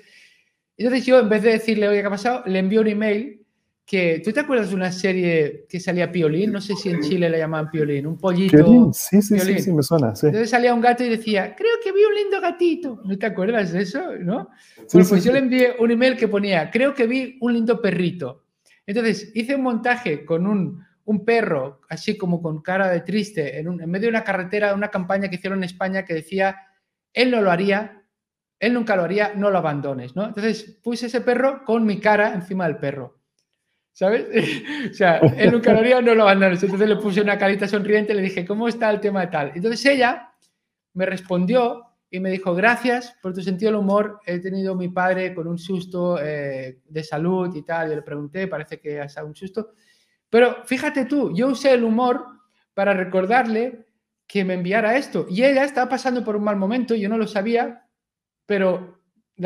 [0.76, 2.44] Entonces yo, en vez de decirle, oye, ¿qué ha pasado?
[2.46, 3.45] Le envío un email
[3.86, 6.52] que, ¿tú te acuerdas de una serie que salía Piolín?
[6.52, 8.58] No sé si en Chile le llamaban Piolín, un pollito.
[8.58, 10.16] Piolín, sí, sí, sí, sí, me suena.
[10.16, 10.26] Sí.
[10.26, 13.00] Entonces salía un gato y decía, creo que vi un lindo gatito.
[13.06, 14.16] ¿No te acuerdas de eso?
[14.20, 14.50] ¿No?
[14.92, 18.46] pues yo le envié un email que ponía, creo que vi un lindo perrito.
[18.88, 23.68] Entonces hice un montaje con un, un perro, así como con cara de triste, en,
[23.80, 26.58] en medio de una carretera, una campaña que hicieron en España que decía,
[27.14, 28.04] él no lo haría,
[28.60, 30.26] él nunca lo haría, no lo abandones, ¿no?
[30.26, 33.15] Entonces puse ese perro con mi cara encima del perro.
[33.96, 34.28] ¿Sabes?
[34.92, 36.62] o sea, lo haría, no lo abandones.
[36.62, 39.54] Entonces le puse una carita sonriente y le dije, ¿cómo está el tema tal?
[39.56, 40.34] Entonces ella
[40.94, 44.20] me respondió y me dijo, gracias por tu sentido del humor.
[44.26, 47.88] He tenido mi padre con un susto eh, de salud y tal.
[47.90, 49.72] Yo le pregunté, parece que ha sido un susto.
[50.30, 52.26] Pero fíjate tú, yo usé el humor
[52.74, 53.86] para recordarle
[54.28, 55.26] que me enviara esto.
[55.30, 57.88] Y ella estaba pasando por un mal momento, yo no lo sabía,
[58.46, 59.00] pero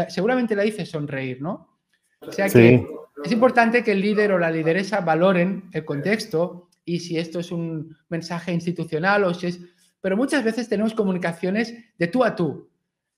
[0.08, 1.78] seguramente la hice sonreír, ¿no?
[2.22, 2.84] O sea que
[3.24, 7.52] es importante que el líder o la lideresa valoren el contexto y si esto es
[7.52, 9.60] un mensaje institucional o si es...
[10.02, 12.70] Pero muchas veces tenemos comunicaciones de tú a tú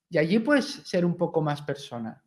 [0.09, 2.21] y allí puedes ser un poco más persona.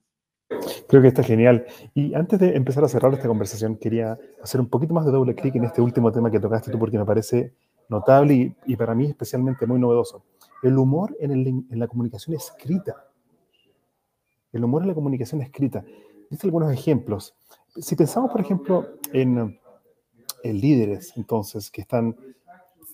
[0.88, 1.66] Creo que está genial.
[1.94, 5.34] Y antes de empezar a cerrar esta conversación, quería hacer un poquito más de doble
[5.34, 7.54] clic en este último tema que tocaste tú porque me parece
[7.88, 10.24] notable y, para mí especialmente muy novedoso.
[10.62, 13.04] El humor en, en la comunicación escrita.
[14.52, 15.84] El humor en la comunicación escrita.
[16.30, 17.34] Dice algunos ejemplos.
[17.76, 19.58] Si pensamos, por ejemplo, en,
[20.44, 22.16] líderes, entonces, que están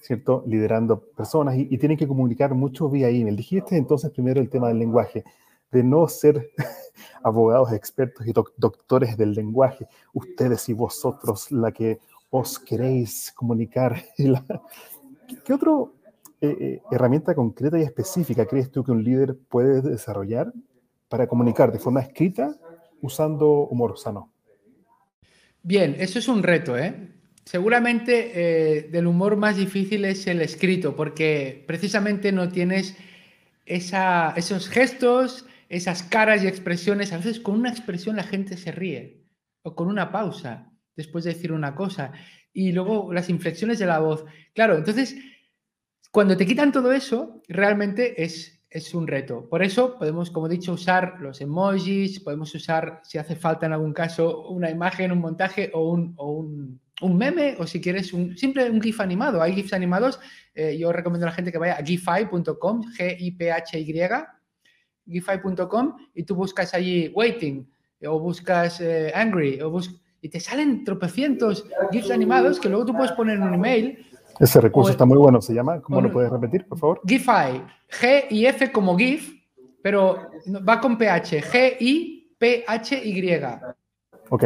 [0.02, 0.42] ¿cierto?
[0.46, 3.36] liderando personas y, tienen que comunicar mucho vía email.
[3.36, 5.24] Dijiste entonces primero el tema del lenguaje,
[5.70, 6.50] de no ser
[7.22, 12.00] abogados expertos y doctores del lenguaje, ustedes y vosotros, la que
[12.30, 14.02] os queréis comunicar.
[15.44, 15.72] ¿Qué otra
[16.40, 20.52] eh, eh, herramienta concreta y específica crees tú que un líder puede desarrollar
[21.08, 22.56] para comunicar de forma escrita
[23.02, 24.30] usando humor sano?
[25.62, 26.94] Bien, eso es un reto, ¿eh?
[27.44, 32.96] Seguramente eh, del humor más difícil es el escrito, porque precisamente no tienes
[33.66, 37.12] esa, esos gestos, esas caras y expresiones.
[37.12, 39.24] A veces con una expresión la gente se ríe,
[39.62, 42.12] o con una pausa después de decir una cosa,
[42.52, 44.24] y luego las inflexiones de la voz.
[44.54, 45.16] Claro, entonces,
[46.10, 49.48] cuando te quitan todo eso, realmente es es un reto.
[49.48, 53.72] Por eso podemos, como he dicho, usar los emojis, podemos usar, si hace falta en
[53.72, 58.70] algún caso, una imagen, un montaje o un, un, meme, o si quieres, un, simple
[58.70, 59.42] un GIF animado.
[59.42, 60.20] Hay GIFs animados.
[60.54, 63.94] Eh, yo recomiendo a la gente que vaya a gify.com, G-I-P-H-Y,
[65.06, 67.68] gify.com, y tú buscas allí waiting,
[68.06, 69.70] o buscas eh, angry, o
[70.22, 74.09] y te salen tropecientos GIFs animados que luego tú puedes poner en un email
[74.40, 77.02] ese recurso está muy bueno, se llama, ¿cómo lo puedes repetir, por favor?
[77.06, 79.34] GIFI, G y F como GIF,
[79.82, 80.30] pero
[80.66, 83.30] va con PH, G-I-P-H-Y.
[84.30, 84.44] Ok,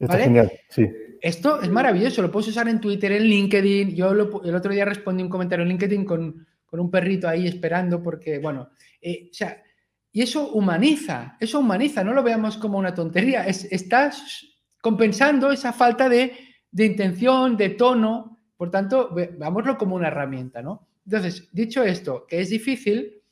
[0.00, 0.88] está genial, sí.
[1.20, 3.94] Esto es maravilloso, lo puedes usar en Twitter, en LinkedIn.
[3.94, 8.40] Yo el otro día respondí un comentario en LinkedIn con, un perrito ahí esperando porque,
[8.40, 8.70] bueno,
[9.00, 9.62] eh, o sea,
[10.10, 14.44] y eso humaniza, eso humaniza, no lo veamos como una tontería, es, estás
[14.80, 16.32] compensando esa falta de,
[16.72, 20.88] de intención, de tono, por tanto, veámoslo como una herramienta, ¿no?
[21.06, 23.22] Entonces, dicho esto, que es difícil,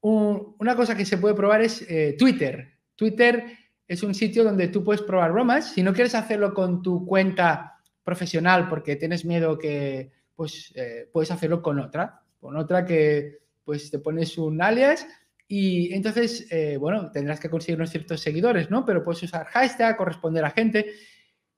[0.00, 2.78] una cosa que se puede probar es eh, Twitter.
[2.96, 3.44] Twitter
[3.86, 5.72] es un sitio donde tú puedes probar bromas.
[5.72, 11.30] Si no quieres hacerlo con tu cuenta profesional porque tienes miedo que, pues, eh, puedes
[11.30, 12.22] hacerlo con otra.
[12.40, 15.06] Con otra que, pues, te pones un alias
[15.46, 18.86] y entonces, eh, bueno, tendrás que conseguir unos ciertos seguidores, ¿no?
[18.86, 20.86] Pero puedes usar hashtag, corresponder a gente.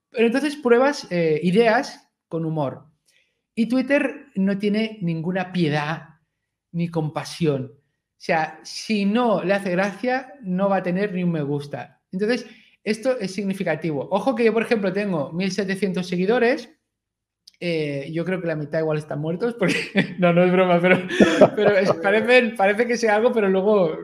[0.09, 2.85] Pero entonces pruebas ideas con humor.
[3.53, 6.21] Y Twitter no tiene ninguna piedad
[6.71, 7.73] ni compasión.
[7.75, 12.01] O sea, si no le hace gracia, no va a tener ni un me gusta.
[12.09, 12.47] Entonces,
[12.83, 14.07] esto es significativo.
[14.09, 16.69] Ojo que yo, por ejemplo, tengo 1.700 seguidores.
[17.59, 19.75] Eh, yo creo que la mitad igual están muertos, porque
[20.19, 20.97] no, no es broma, pero,
[22.01, 23.95] parece, parece, que sea algo, pero luego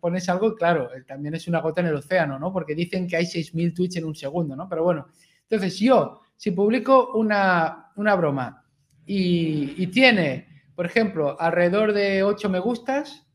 [0.00, 2.52] pones algo, claro, también es una gota en el océano, ¿no?
[2.52, 4.68] Porque dicen que hay 6.000 tweets en un segundo, ¿no?
[4.68, 5.06] Pero bueno,
[5.48, 8.64] entonces yo si publico una, broma
[9.06, 13.26] y, tiene, por ejemplo, alrededor de 8 me gustas,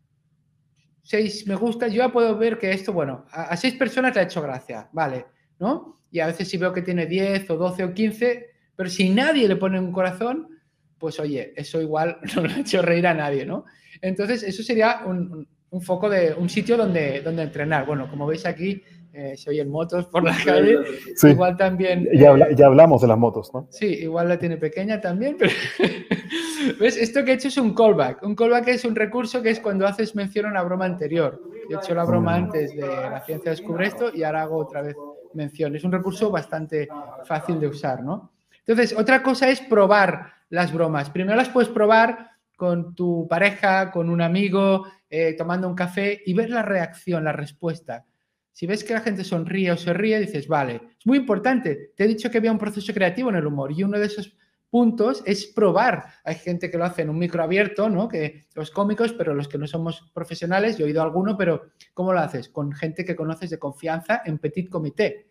[1.04, 4.26] 6 me gustas, yo ya puedo ver que esto, bueno, a, 6 personas le ha
[4.26, 5.26] hecho gracia, ¿vale?
[5.60, 6.00] ¿No?
[6.12, 9.48] Y a veces si veo que tiene 10 o 12 o 15, pero si nadie
[9.48, 10.60] le pone un corazón,
[10.98, 13.66] pues oye, eso igual no le ha hecho reír a nadie, ¿no?
[14.02, 15.48] Entonces, eso sería un,
[15.82, 17.86] foco de un sitio donde, donde entrenar.
[17.86, 18.84] Bueno, como veis aquí,
[19.14, 20.80] eh, se oyen motos por la calle.
[21.24, 22.08] Igual también.
[22.14, 23.68] Ya, eh, ya, hablamos de las motos, ¿no?
[23.70, 25.36] Sí, igual la tiene pequeña también.
[25.38, 25.52] Pero
[26.80, 26.98] ¿Ves?
[26.98, 28.24] Esto que he hecho es un callback.
[28.24, 31.42] Un callback es un recurso que es cuando haces mención a una broma anterior.
[31.70, 32.44] he hecho la broma mm.
[32.44, 34.96] antes de la ciencia descubre esto y ahora hago otra vez
[35.34, 35.76] mención.
[35.76, 36.88] Es un recurso bastante
[37.26, 38.32] fácil de usar, ¿no?
[38.66, 41.10] Entonces, otra cosa es probar las bromas.
[41.10, 46.34] Primero las puedes probar con tu pareja, con un amigo, eh, tomando un café y
[46.34, 48.06] ver la reacción, la respuesta.
[48.52, 51.94] Si ves que la gente sonríe o se ríe, dices, vale, es muy importante.
[51.96, 54.38] Te he dicho que había un proceso creativo en el humor y uno de esos
[54.70, 56.06] puntos es probar.
[56.24, 58.08] Hay gente que lo hace en un micro abierto, ¿no?
[58.08, 62.14] Que los cómicos, pero los que no somos profesionales, yo he oído alguno, pero ¿cómo
[62.14, 62.50] lo haces?
[62.50, 65.30] Con gente que conoces de confianza en petit comité.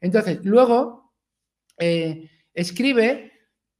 [0.00, 1.14] Entonces, luego,
[1.78, 3.32] eh, escribe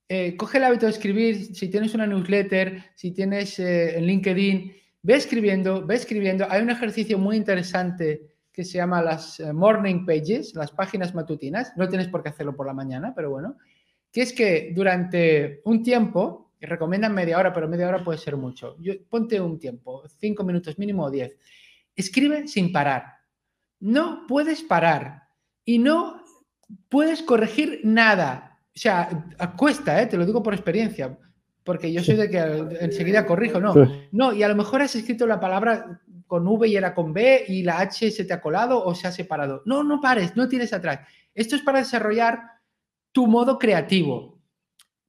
[0.08, 4.72] eh, coge el hábito de escribir, si tienes una newsletter, si tienes eh, en LinkedIn,
[5.02, 6.46] ve escribiendo, ve escribiendo.
[6.48, 11.74] Hay un ejercicio muy interesante que se llama las eh, morning pages, las páginas matutinas.
[11.76, 13.58] No tienes por qué hacerlo por la mañana, pero bueno,
[14.10, 18.76] que es que durante un tiempo, recomiendan media hora, pero media hora puede ser mucho.
[19.08, 21.36] ponte un tiempo, cinco minutos mínimo o diez.
[21.94, 23.04] Escribe sin parar.
[23.78, 25.24] No puedes parar
[25.64, 26.24] y no
[26.88, 29.08] puedes corregir nada o sea,
[29.56, 30.06] cuesta, ¿eh?
[30.06, 31.18] te lo digo por experiencia,
[31.64, 32.38] porque yo soy de que
[32.80, 33.74] enseguida corrijo, no.
[34.12, 37.44] No, y a lo mejor has escrito la palabra con V y era con B
[37.48, 39.62] y la H se te ha colado o se ha separado.
[39.64, 41.00] No, no pares, no tires atrás.
[41.34, 42.42] Esto es para desarrollar
[43.12, 44.40] tu modo creativo.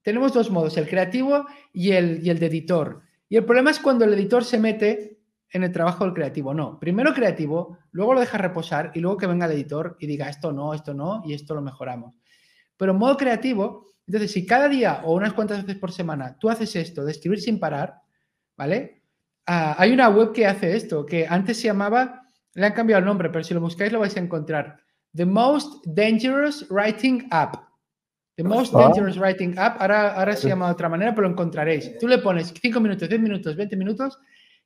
[0.02, 3.02] Tenemos dos modos, el creativo y el, y el de editor.
[3.30, 5.20] Y el problema es cuando el editor se mete
[5.52, 6.54] en el trabajo del creativo.
[6.54, 10.30] No, primero creativo, luego lo deja reposar y luego que venga el editor y diga
[10.30, 12.16] esto no, esto no y esto lo mejoramos.
[12.78, 16.50] Pero en modo creativo, entonces si cada día o unas cuantas veces por semana tú
[16.50, 18.02] haces esto de escribir sin parar,
[18.56, 18.97] ¿vale?
[19.48, 22.24] Ah, hay una web que hace esto, que antes se llamaba,
[22.54, 24.78] le han cambiado el nombre, pero si lo buscáis lo vais a encontrar.
[25.16, 27.56] The Most Dangerous Writing App.
[28.36, 28.80] The Most ah.
[28.80, 31.98] Dangerous Writing App, ahora, ahora se llama de otra manera, pero lo encontraréis.
[31.98, 34.20] Tú le pones 5 minutos, 10 minutos, 20 minutos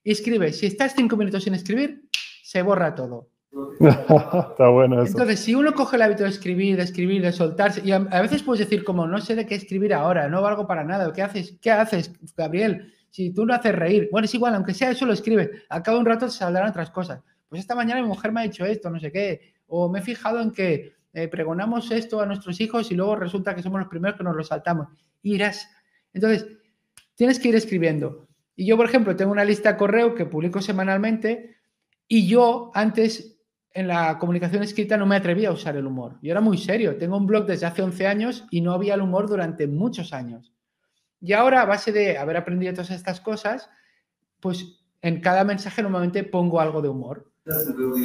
[0.04, 0.58] y escribes.
[0.58, 2.04] Si estás 5 minutos sin escribir,
[2.44, 3.30] se borra todo.
[3.80, 5.12] Está bueno eso.
[5.12, 8.44] Entonces, si uno coge el hábito de escribir, de escribir, de soltarse, y a, veces
[8.44, 11.58] puedes decir como, no sé de qué escribir ahora, no valgo para nada, ¿qué haces?
[11.62, 12.92] ¿Qué haces, Gabriel?
[13.12, 16.00] Si tú no haces reír, bueno, es igual, aunque sea eso lo escribes, al cabo
[16.00, 17.22] un rato se saldrán otras cosas.
[17.48, 20.02] Pues esta mañana mi mujer me ha dicho esto, no sé qué, o me he
[20.02, 23.90] fijado en que eh, pregonamos esto a nuestros hijos y luego resulta que somos los
[23.90, 24.88] primeros que nos lo saltamos.
[25.22, 25.70] Irás.
[26.14, 26.48] Entonces,
[27.16, 28.28] tienes que ir escribiendo.
[28.56, 31.58] Y yo, por ejemplo, tengo una lista de correo que publico semanalmente
[32.08, 33.40] y yo antes
[33.74, 36.18] en la comunicación escrita no me atrevía a usar el humor.
[36.22, 36.98] Yo era muy serio.
[36.98, 40.51] Tengo un blog desde hace 11 años y no había el humor durante muchos años.
[41.22, 43.70] Y ahora, a base de haber aprendido todas estas cosas,
[44.40, 47.32] pues en cada mensaje normalmente pongo algo de humor.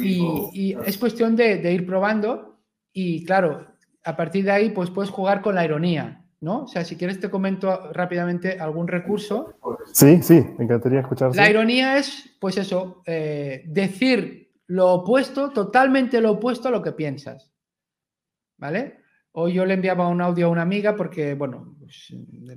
[0.03, 2.59] Y, es cuestión de, ir probando
[2.91, 3.67] y claro,
[4.03, 6.63] a partir de ahí pues puedes jugar con la ironía, ¿no?
[6.63, 9.53] O sea, si quieres te comento rápidamente algún recurso.
[9.93, 11.35] Sí, sí, me encantaría escuchar.
[11.35, 16.91] La ironía es, pues eso, eh, decir lo opuesto, totalmente lo opuesto a lo que
[16.91, 17.51] piensas.
[18.57, 19.01] ¿Vale?
[19.39, 22.11] Hoy yo le enviaba un audio a una amiga porque, bueno, pues,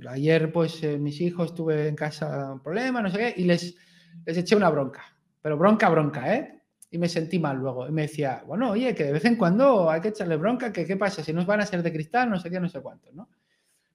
[0.09, 3.77] ayer pues eh, mis hijos tuve en casa un problema, no sé qué, y les,
[4.25, 5.03] les eché una bronca.
[5.43, 6.63] Pero bronca, bronca, ¿eh?
[6.89, 7.87] Y me sentí mal luego.
[7.87, 10.83] Y me decía, bueno, oye, que de vez en cuando hay que echarle bronca, que
[10.83, 13.11] qué pasa, si nos van a ser de cristal, no sé qué, no sé cuánto,
[13.11, 13.29] ¿no?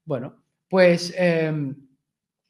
[0.05, 1.13] Bueno, pues...
[1.17, 1.86] Em,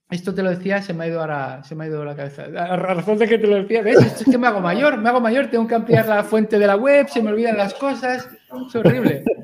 [0.08, 2.44] esto te lo decía, se me ha ido ahora, se me ha ido la cabeza.
[2.44, 3.96] A razón de que te lo decía, ¿ves?
[4.04, 6.66] Esto es que me hago mayor, me hago mayor, tengo que ampliar la fuente de
[6.66, 8.28] la web, se me olvidan las cosas,
[8.66, 9.24] es horrible.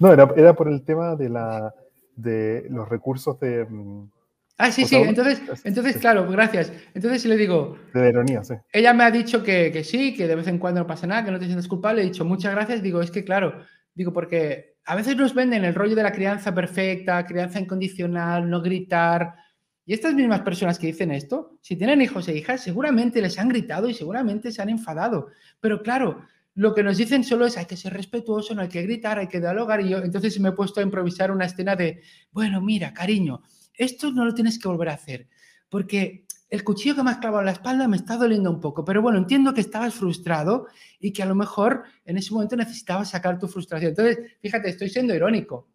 [0.00, 1.72] No, era, era por el tema de, la,
[2.16, 3.64] de los recursos de...
[3.64, 4.08] Mm,
[4.58, 6.72] ah, sí, sí, entonces, entonces, claro, gracias.
[6.94, 7.76] Entonces le digo...
[7.92, 8.54] De ironía, sí.
[8.72, 11.24] Ella me ha dicho que, que, sí, que de vez en cuando no pasa nada,
[11.24, 12.02] que no te sientes culpable.
[12.02, 12.82] He dicho muchas gracias.
[12.82, 13.62] Digo, es que claro,
[13.94, 18.62] digo, porque a veces nos venden el rollo de la crianza perfecta, crianza incondicional, no
[18.62, 19.34] gritar,
[19.86, 23.48] y estas mismas personas que dicen esto, si tienen hijos e hijas, seguramente les han
[23.48, 25.28] gritado y seguramente se han enfadado.
[25.60, 26.24] Pero claro,
[26.54, 29.28] lo que nos dicen solo es hay que ser respetuoso, no hay que gritar, hay
[29.28, 29.80] que dialogar.
[29.82, 33.42] Y yo entonces me he puesto a improvisar una escena de, bueno, mira, cariño,
[33.74, 35.28] esto no lo tienes que volver a hacer,
[35.68, 38.84] porque el cuchillo que me has clavado en la espalda me está doliendo un poco.
[38.84, 40.68] Pero bueno, entiendo que estabas frustrado
[41.00, 43.90] y que a lo mejor en ese momento necesitabas sacar tu frustración.
[43.90, 45.73] Entonces, fíjate, estoy siendo irónico.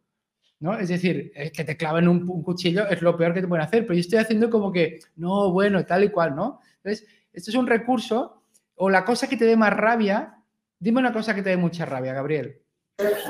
[0.59, 0.77] ¿No?
[0.77, 3.93] Es decir, que te claven un, cuchillo es lo peor que te pueden hacer, pero
[3.93, 6.59] yo estoy haciendo como que, no, bueno, tal y cual, ¿no?
[6.77, 8.41] Entonces, esto es un recurso,
[8.75, 10.37] o la cosa que te dé más rabia,
[10.79, 12.61] dime una cosa que te dé mucha rabia, Gabriel.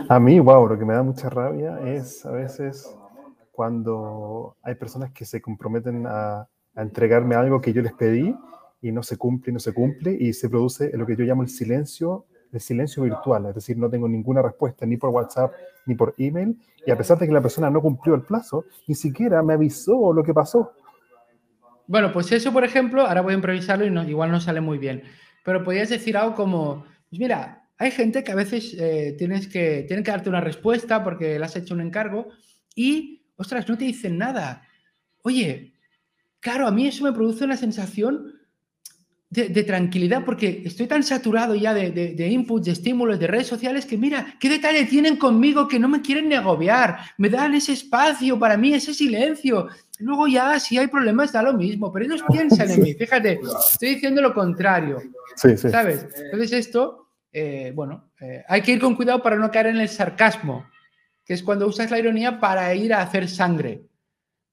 [0.07, 2.95] A mí, wow, lo que me da mucha rabia es a veces
[3.51, 8.35] cuando hay personas que se comprometen a, a entregarme algo que yo les pedí
[8.81, 11.49] y no se cumple no se cumple y se produce lo que yo llamo el
[11.49, 15.53] silencio el silencio virtual, es decir, no tengo ninguna respuesta ni por WhatsApp
[15.89, 18.93] ni por email, y a pesar de que la persona no cumplió el plazo, ni
[18.93, 20.71] siquiera me avisó lo que pasó.
[21.87, 24.77] Bueno, pues eso, por ejemplo, ahora voy a improvisarlo y no, igual no sale muy
[24.77, 25.03] bien,
[25.43, 29.83] pero podrías decir algo como, pues mira, hay gente que a veces eh, tienes que,
[29.87, 32.27] tienen que darte una respuesta porque le has hecho un encargo
[32.75, 34.61] y, ostras, no te dicen nada.
[35.23, 35.73] Oye,
[36.39, 38.38] claro, a mí eso me produce una sensación
[39.29, 43.85] de, tranquilidad porque estoy tan saturado ya de, de, inputs, de estímulos, de redes sociales
[43.85, 47.73] que mira, qué detalle tienen conmigo que no me quieren ni agobiar, me dan ese
[47.73, 49.67] espacio para mí, ese silencio.
[49.99, 52.93] Luego ya, si hay problemas, da lo mismo, pero ellos piensan en mí.
[52.95, 53.39] Fíjate,
[53.71, 54.99] estoy diciendo lo contrario.
[55.35, 55.69] Sí, sí.
[55.69, 56.07] ¿Sabes?
[56.15, 59.89] Entonces esto, eh, bueno, eh, hay que ir con cuidado para no caer en el
[59.89, 60.65] sarcasmo,
[61.23, 63.83] que es cuando usas la ironía para ir a hacer sangre,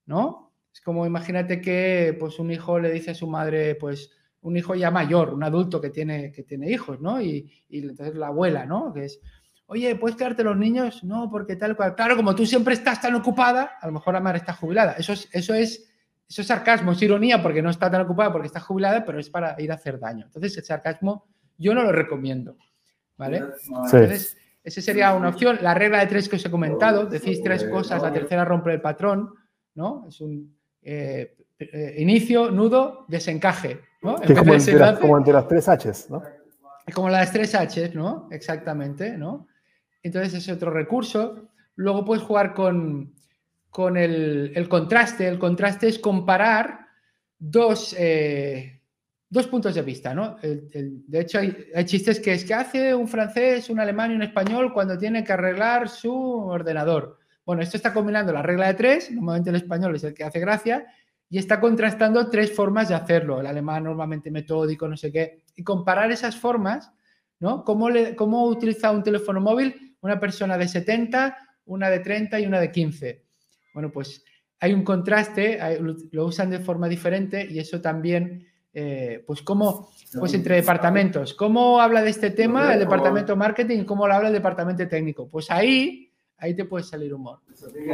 [0.05, 0.53] ¿no?
[0.71, 4.11] Es como imagínate que pues un hijo le dice a su madre, pues
[4.47, 7.21] un hijo ya mayor, un adulto que tiene, que tiene hijos, ¿no?
[7.21, 8.93] Y, entonces la abuela, ¿no?
[8.93, 9.21] Que es,
[9.67, 11.03] oye, ¿puedes quedarte los niños?
[11.03, 11.97] No, porque tal cual.
[11.97, 14.93] Claro, como tú siempre estás tan ocupada, a lo mejor la madre está jubilada.
[14.93, 15.93] Eso es, eso es,
[16.29, 19.29] eso es sarcasmo, es ironía porque no está tan ocupada porque está jubilada, pero es
[19.29, 20.27] para ir a hacer daño.
[20.27, 21.27] Entonces, el sarcasmo
[21.59, 22.57] yo no lo recomiendo,
[23.17, 23.43] ¿vale?
[23.67, 25.59] Entonces, esa sería una opción.
[25.61, 28.81] La regla de tres que os he comentado, decís tres cosas, la tercera rompe el
[28.81, 29.31] patrón,
[29.75, 30.07] ¿no?
[30.09, 33.81] Es un eh, eh, inicio, nudo, desencaje.
[34.03, 34.17] ¿No?
[34.17, 36.23] como, entre las, tres Hs, ¿no?
[36.95, 38.29] Como las tres Hs, ¿no?
[38.31, 39.49] Exactamente, ¿no?
[40.03, 41.49] Entonces es otro recurso.
[41.75, 43.15] Luego puedes jugar con,
[43.71, 45.27] con el, contraste.
[45.27, 46.87] El contraste es comparar
[47.39, 48.81] dos, eh,
[49.29, 50.37] dos puntos de vista, ¿no?
[50.41, 54.23] de hecho, hay, hay, chistes que es que hace un francés, un alemán y un
[54.23, 57.19] español cuando tiene que arreglar su ordenador.
[57.45, 60.41] Bueno, esto está combinando la regla de tres, normalmente el español es el que hace
[60.41, 60.87] gracia,
[61.29, 63.41] y está contrastando tres formas de hacerlo.
[63.41, 66.93] El alemán normalmente metódico, no sé qué, y comparar esas formas,
[67.41, 67.65] ¿no?
[67.65, 72.47] ¿Cómo, le, cómo utiliza un teléfono móvil una persona de 70, una de 30 y
[72.47, 73.25] una de 15?
[73.75, 74.25] Bueno, pues
[74.61, 75.59] hay un contraste,
[76.13, 81.81] lo usan de forma diferente y eso también, eh, pues cómo, pues entre departamentos, ¿cómo
[81.81, 85.29] habla de este tema el departamento marketing y cómo lo habla el departamento técnico?
[85.29, 86.06] Pues ahí
[86.39, 87.39] ahí te puede salir humor.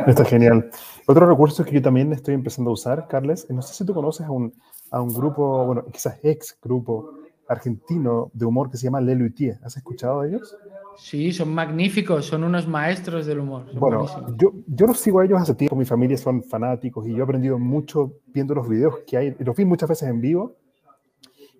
[0.06, 0.70] Está genial.
[1.06, 4.26] Otro recurso que yo también estoy empezando a usar, Carles, no sé si tú conoces
[4.26, 4.52] a un,
[4.90, 7.10] a un grupo, bueno, quizás ex grupo
[7.48, 9.58] argentino de humor que se llama Leluitier.
[9.62, 10.56] ¿Has escuchado de ellos?
[10.96, 13.66] Sí, son magníficos, son unos maestros del humor.
[13.74, 17.18] Bueno, yo, yo los sigo a ellos hace tiempo, mi familia son fanáticos y yo
[17.18, 20.56] he aprendido mucho viendo los videos que hay, los vi muchas veces en vivo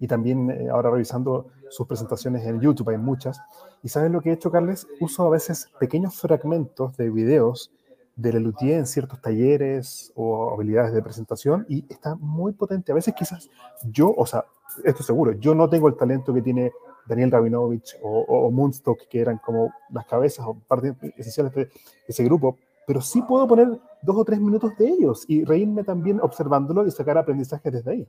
[0.02, 3.40] y también eh, ahora revisando sus presentaciones en YouTube, hay muchas.
[3.84, 4.84] ¿Y sabes lo que he hecho, Carles?
[4.98, 7.70] Uso a veces pequeños fragmentos de videos
[8.16, 12.90] de Lelutier en ciertos talleres o habilidades de presentación y está muy potente.
[12.90, 13.48] A veces quizás
[13.84, 14.44] yo, o sea,
[14.82, 16.72] esto seguro, yo no tengo el talento que tiene
[17.06, 21.70] Daniel Rabinovich o, o Moonstock, que eran como las cabezas o partes esenciales de
[22.08, 23.68] ese grupo, pero sí puedo poner
[24.02, 28.08] dos o tres minutos de ellos y reírme también observándolo y sacar aprendizaje desde ahí.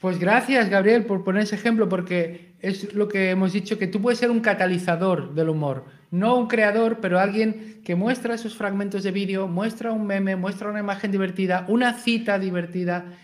[0.00, 4.00] Pues gracias, Gabriel, por poner ese ejemplo, porque es lo que hemos dicho, que tú
[4.00, 9.02] puedes ser un catalizador del humor, no un creador, pero alguien que muestra esos fragmentos
[9.02, 13.18] de vídeo, muestra un meme, muestra una imagen divertida, una cita divertida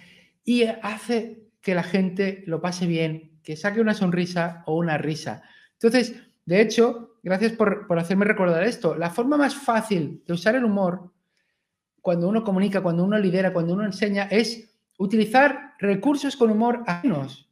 [0.45, 5.43] y hace que la gente lo pase bien, que saque una sonrisa o una risa.
[5.75, 10.57] Entonces, de hecho, gracias por, por hacerme recordar esto, la forma más fácil de usar
[10.57, 11.13] el humor
[12.01, 17.49] cuando uno comunica, cuando uno lidera, cuando uno enseña, es utilizar recursos con humor ajenos.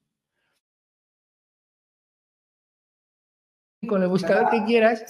[3.88, 5.04] Con el buscador que quieras,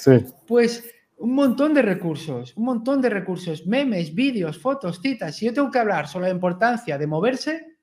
[0.47, 0.83] pues
[1.19, 5.37] un montón de recursos, un montón de recursos, memes, vídeos, fotos, citas.
[5.37, 7.77] Si yo tengo que hablar sobre la importancia de moverse,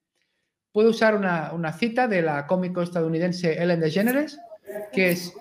[0.72, 4.40] puedo usar una, cita de la cómico estadounidense Ellen DeGeneres,
[4.92, 5.34] que es,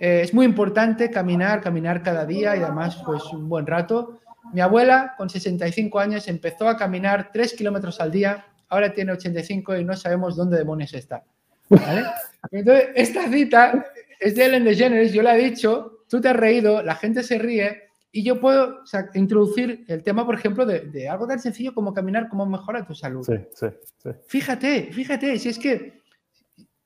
[0.00, 4.20] eh, es muy importante caminar, caminar cada día y además pues un buen rato.
[4.52, 9.76] Mi abuela, con 65 años, empezó a caminar 3 kilómetros al día ahora tiene 85
[9.76, 11.24] y no sabemos dónde demonios está.
[12.50, 13.86] Entonces, esta cita
[14.20, 17.38] es de Ellen DeGeneres, yo la he dicho, tú te has reído, la gente se
[17.38, 18.82] ríe y yo puedo
[19.14, 23.24] introducir el tema, por ejemplo, de, algo tan sencillo como caminar, cómo mejora tu salud.
[23.24, 23.66] Sí, sí,
[23.98, 24.10] sí.
[24.26, 26.00] Fíjate, fíjate, si es que,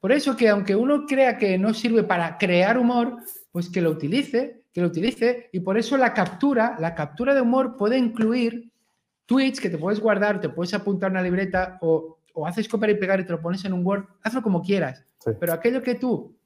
[0.01, 3.19] por eso que aunque uno crea que no sirve para crear humor,
[3.53, 7.43] pues que lo utilice, que lo utilice, y por eso la captura, la captura de
[7.43, 8.71] humor puede incluir
[9.31, 13.21] tweets que te puedes guardar, te puedes apuntar una libreta o, haces copiar y pegar
[13.21, 15.05] y te lo pones en un Word, hazlo como quieras.
[15.39, 16.37] Pero aquello que tú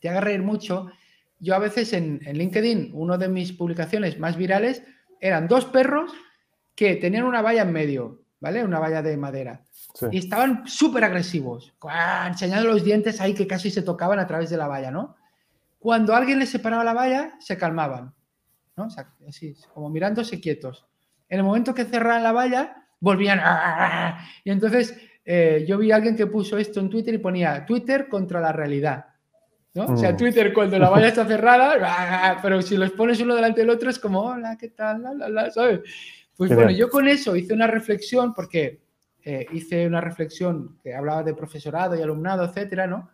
[0.00, 0.90] te haga reír mucho,
[1.38, 4.82] yo a veces en, LinkedIn, una de mis publicaciones más virales
[5.20, 6.12] eran dos perros
[6.74, 8.64] que tenían una valla en medio, ¿vale?
[8.64, 9.62] Una valla de madera.
[10.10, 11.72] Y estaban súper agresivos,
[12.26, 15.14] enseñando los dientes ahí que casi se tocaban a través de la valla, ¿no?
[15.78, 18.12] Cuando alguien les separaba la valla, se calmaban,
[18.76, 18.88] ¿no?
[19.28, 20.84] así, como mirándose quietos.
[21.28, 23.40] En el momento que cerraban la valla, volvían.
[24.44, 28.08] Y entonces eh, yo vi a alguien que puso esto en Twitter y ponía Twitter
[28.08, 29.06] contra la realidad.
[29.74, 29.86] ¿no?
[29.86, 30.16] O sea, mm.
[30.16, 33.98] Twitter cuando la valla está cerrada, pero si los pones uno delante del otro es
[33.98, 35.02] como, hola, ¿qué tal?
[35.52, 35.80] ¿sabes?
[36.36, 38.82] Pues bueno, yo con eso hice una reflexión porque
[39.22, 43.10] eh, hice una reflexión que hablaba de profesorado y alumnado, etcétera, ¿no?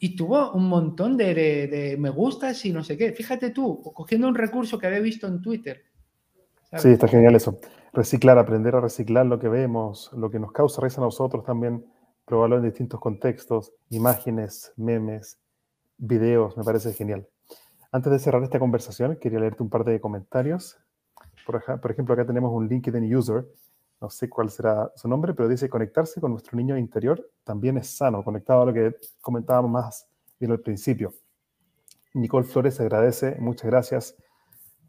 [0.00, 3.12] Y tuvo un montón de, de, me gustas y no sé qué.
[3.12, 5.84] Fíjate tú, cogiendo un recurso que había visto en Twitter.
[6.78, 7.58] Sí, está genial eso.
[7.92, 11.84] Reciclar, aprender a reciclar lo que vemos, lo que nos causa risa a nosotros también,
[12.24, 15.38] probarlo en distintos contextos, imágenes, memes,
[15.96, 17.28] videos, me parece genial.
[17.92, 20.76] Antes de cerrar esta conversación, quería leerte un par de comentarios.
[21.46, 23.46] Por, por ejemplo, acá tenemos un LinkedIn user
[24.04, 27.96] no sé cuál será su nombre, pero dice conectarse con nuestro niño interior también es
[27.96, 30.06] sano, conectado a lo que comentábamos más
[30.38, 31.14] bien al principio.
[32.12, 34.16] Nicole Flores agradece, muchas gracias.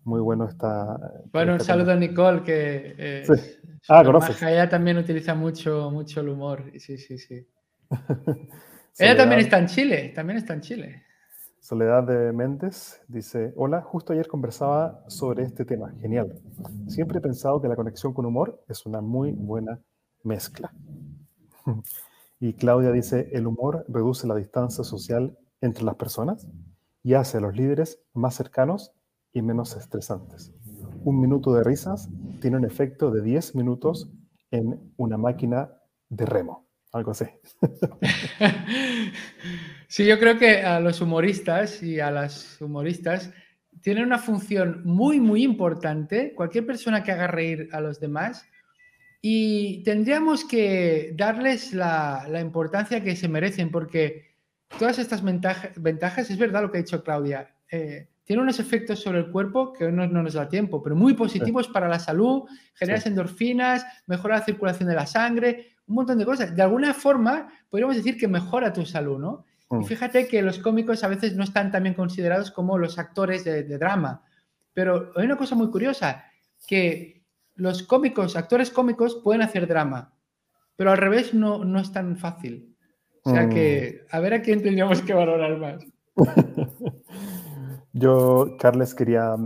[0.05, 0.97] Muy bueno está.
[1.33, 3.23] Bueno, un saludo a Nicole, que eh,
[3.89, 4.39] ah, conoces.
[4.43, 6.71] ella también utiliza mucho, mucho el humor.
[6.77, 7.47] Sí, sí, sí.
[8.99, 11.03] ella también está en Chile, también está en Chile.
[11.59, 16.39] Soledad de Méndez dice, hola, justo ayer conversaba sobre este tema, genial.
[16.87, 19.79] Siempre he pensado que la conexión con humor es una muy buena
[20.21, 20.71] mezcla.
[22.39, 26.47] y Claudia dice, el humor reduce la distancia social entre las personas
[27.01, 28.93] y hace a los líderes más cercanos
[29.35, 30.51] y menos estresantes.
[31.03, 32.09] Un minuto de risas
[32.41, 34.09] tiene un efecto de 10 minutos
[34.49, 35.69] en una máquina
[36.09, 36.65] de remo
[36.95, 37.25] algo así.
[39.89, 43.31] sí, yo creo que a los humoristas y a las humoristas
[43.81, 48.45] tienen una función muy, muy importante, cualquier persona que haga reír a los demás,
[49.21, 54.35] y tendríamos que darles la, importancia que se merecen, porque
[54.79, 59.19] todas estas ventajas, es verdad lo que ha dicho Claudia, eh, tienen unos efectos sobre
[59.19, 63.05] el cuerpo que no, no nos da tiempo, pero muy positivos para la salud, generas
[63.05, 66.55] endorfinas, mejora la circulación de la sangre, un montón de cosas.
[66.55, 69.45] De alguna forma, podríamos decir que mejora tu salud, ¿no?
[69.69, 69.83] Y mm.
[69.83, 73.63] fíjate que los cómicos a veces no están tan bien considerados como los actores de,
[73.63, 74.23] drama.
[74.73, 76.25] Pero hay una cosa muy curiosa,
[76.67, 77.23] que
[77.53, 80.13] los cómicos, actores cómicos, pueden hacer drama,
[80.75, 82.75] pero al revés no, no es tan fácil.
[83.23, 84.15] O sea que, mm.
[84.15, 85.85] a ver a quién tendríamos que valorar más.
[87.97, 89.37] Yo, Carles, quería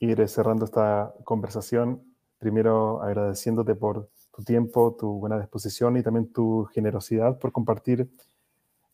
[0.00, 2.02] ir cerrando esta conversación,
[2.38, 8.06] primero agradeciéndote por tu tiempo, tu buena disposición y también tu generosidad por compartir,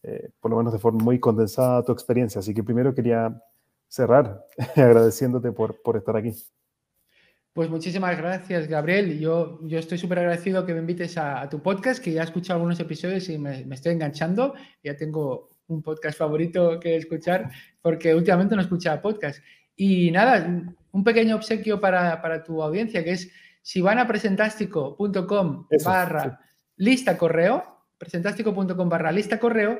[0.04, 2.38] eh, por lo menos de forma muy condensada, tu experiencia.
[2.38, 3.42] Así que primero quería
[3.88, 4.46] cerrar
[4.76, 6.36] agradeciéndote por, por estar aquí.
[7.54, 9.18] Pues muchísimas gracias, Gabriel.
[9.18, 12.58] Yo, yo estoy súper agradecido que me invites a, tu podcast, que ya he escuchado
[12.58, 14.54] algunos episodios y me, me, estoy enganchando.
[14.84, 17.50] Ya tengo un podcast favorito que escuchar
[17.80, 19.42] porque últimamente no escuchaba podcast.
[19.76, 20.46] Y nada,
[20.92, 26.40] un pequeño obsequio para, para tu audiencia, que es si van a presentástico.com barra
[26.76, 29.78] lista correo, presentástico.com barra lista correo,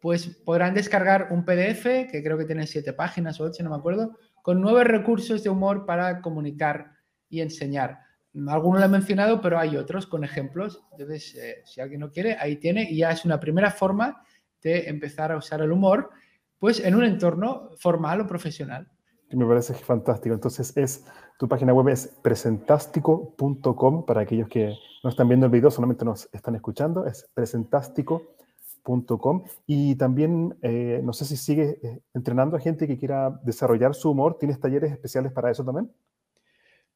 [0.00, 3.76] pues podrán descargar un PDF, que creo que tiene siete páginas o ocho, no me
[3.76, 6.92] acuerdo, con nueve recursos de humor para comunicar
[7.30, 8.00] y enseñar.
[8.48, 10.82] Algunos lo he mencionado, pero hay otros con ejemplos.
[10.92, 14.22] Entonces, eh, si alguien no quiere, ahí tiene y ya es una primera forma
[14.64, 16.10] de empezar a usar el humor,
[16.58, 18.88] pues en un entorno formal o profesional.
[19.30, 20.34] Me parece fantástico.
[20.34, 21.04] Entonces, es
[21.38, 26.28] tu página web es presentástico.com para aquellos que no están viendo el video, solamente nos
[26.32, 27.06] están escuchando.
[27.06, 29.44] Es presentástico.com.
[29.66, 34.10] Y también, eh, no sé si sigues eh, entrenando a gente que quiera desarrollar su
[34.10, 34.38] humor.
[34.38, 35.90] ¿Tienes talleres especiales para eso también?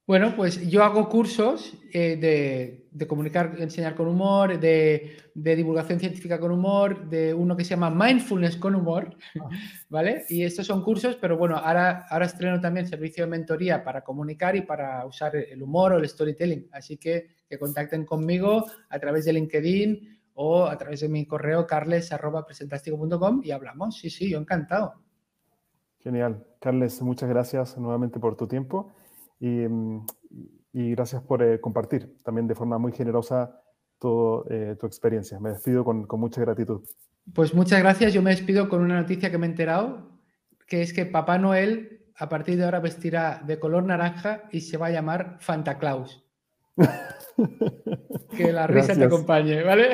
[0.09, 6.51] Bueno, pues yo hago cursos eh, de, comunicar, enseñar con humor, de, divulgación científica con
[6.51, 9.51] humor, de uno que se llama Mindfulness con humor, ah.
[9.91, 10.25] ¿vale?
[10.31, 14.57] Y estos son cursos, pero bueno, ahora, ahora estreno también servicio de mentoría para comunicar
[14.57, 16.71] y para usar el humor o el storytelling.
[16.73, 21.67] Así que que contacten conmigo a través de LinkedIn o a través de mi correo
[21.67, 23.99] carles.presentástico.com y hablamos.
[23.99, 24.95] Sí, sí, yo encantado.
[25.99, 26.47] Genial.
[26.61, 28.91] Carles, muchas gracias nuevamente por tu tiempo.
[29.41, 30.01] Mm,
[30.73, 33.61] y, gracias por eh, compartir también de forma muy generosa
[33.99, 35.41] toda eh, tu experiencia.
[35.41, 36.83] Me despido con, con mucha gratitud.
[37.35, 38.13] Pues muchas gracias.
[38.13, 40.11] Yo me despido con una noticia que me he enterado,
[40.67, 44.77] que es que Papá Noel a partir de ahora vestirá de color naranja y se
[44.77, 46.25] va a llamar Fanta Claus.
[48.37, 49.91] que la risa te acompañe, ¿vale?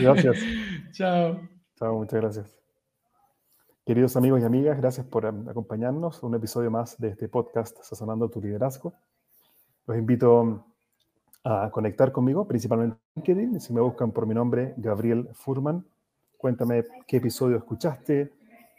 [0.00, 0.38] Gracias.
[0.92, 1.48] Chao.
[1.76, 2.63] Chao, muchas gracias.
[3.86, 6.22] Queridos amigos y amigas, gracias por em, acompañarnos.
[6.22, 8.94] Un episodio más de este podcast Sazonando tu Liderazgo.
[9.86, 10.64] Los invito
[11.44, 13.60] a conectar conmigo, principalmente en LinkedIn.
[13.60, 15.84] Si me buscan por mi nombre, Gabriel Furman,
[16.38, 18.32] cuéntame qué episodio escuchaste,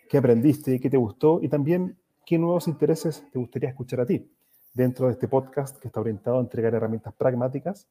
[0.09, 4.27] qué aprendiste, qué te gustó y también qué nuevos intereses te gustaría escuchar a ti
[4.73, 7.87] dentro de este podcast que está orientado a entregar herramientas pragmáticas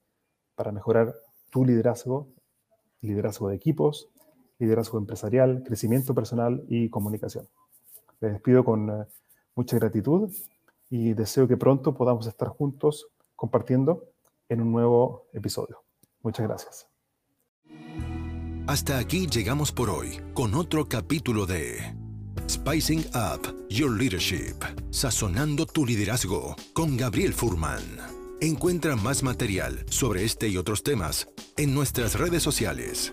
[0.57, 1.15] para mejorar
[1.51, 2.27] tu liderazgo,
[3.03, 4.11] liderazgo de equipos,
[4.59, 7.49] liderazgo empresarial, crecimiento personal y comunicación.
[8.21, 9.05] Les despido con eh,
[9.55, 10.33] mucha gratitud
[10.91, 14.05] y deseo que pronto podamos estar juntos compartiendo
[14.49, 15.83] en un nuevo episodio.
[16.23, 16.87] Muchas gracias.
[18.67, 21.95] Hasta aquí llegamos por hoy con otro capítulo de
[22.49, 24.57] Spicing Up Your Leadership,
[24.91, 27.83] sazonando tu liderazgo con Gabriel Furman.
[28.41, 33.13] Encuentra más material sobre este y otros temas en nuestras redes sociales,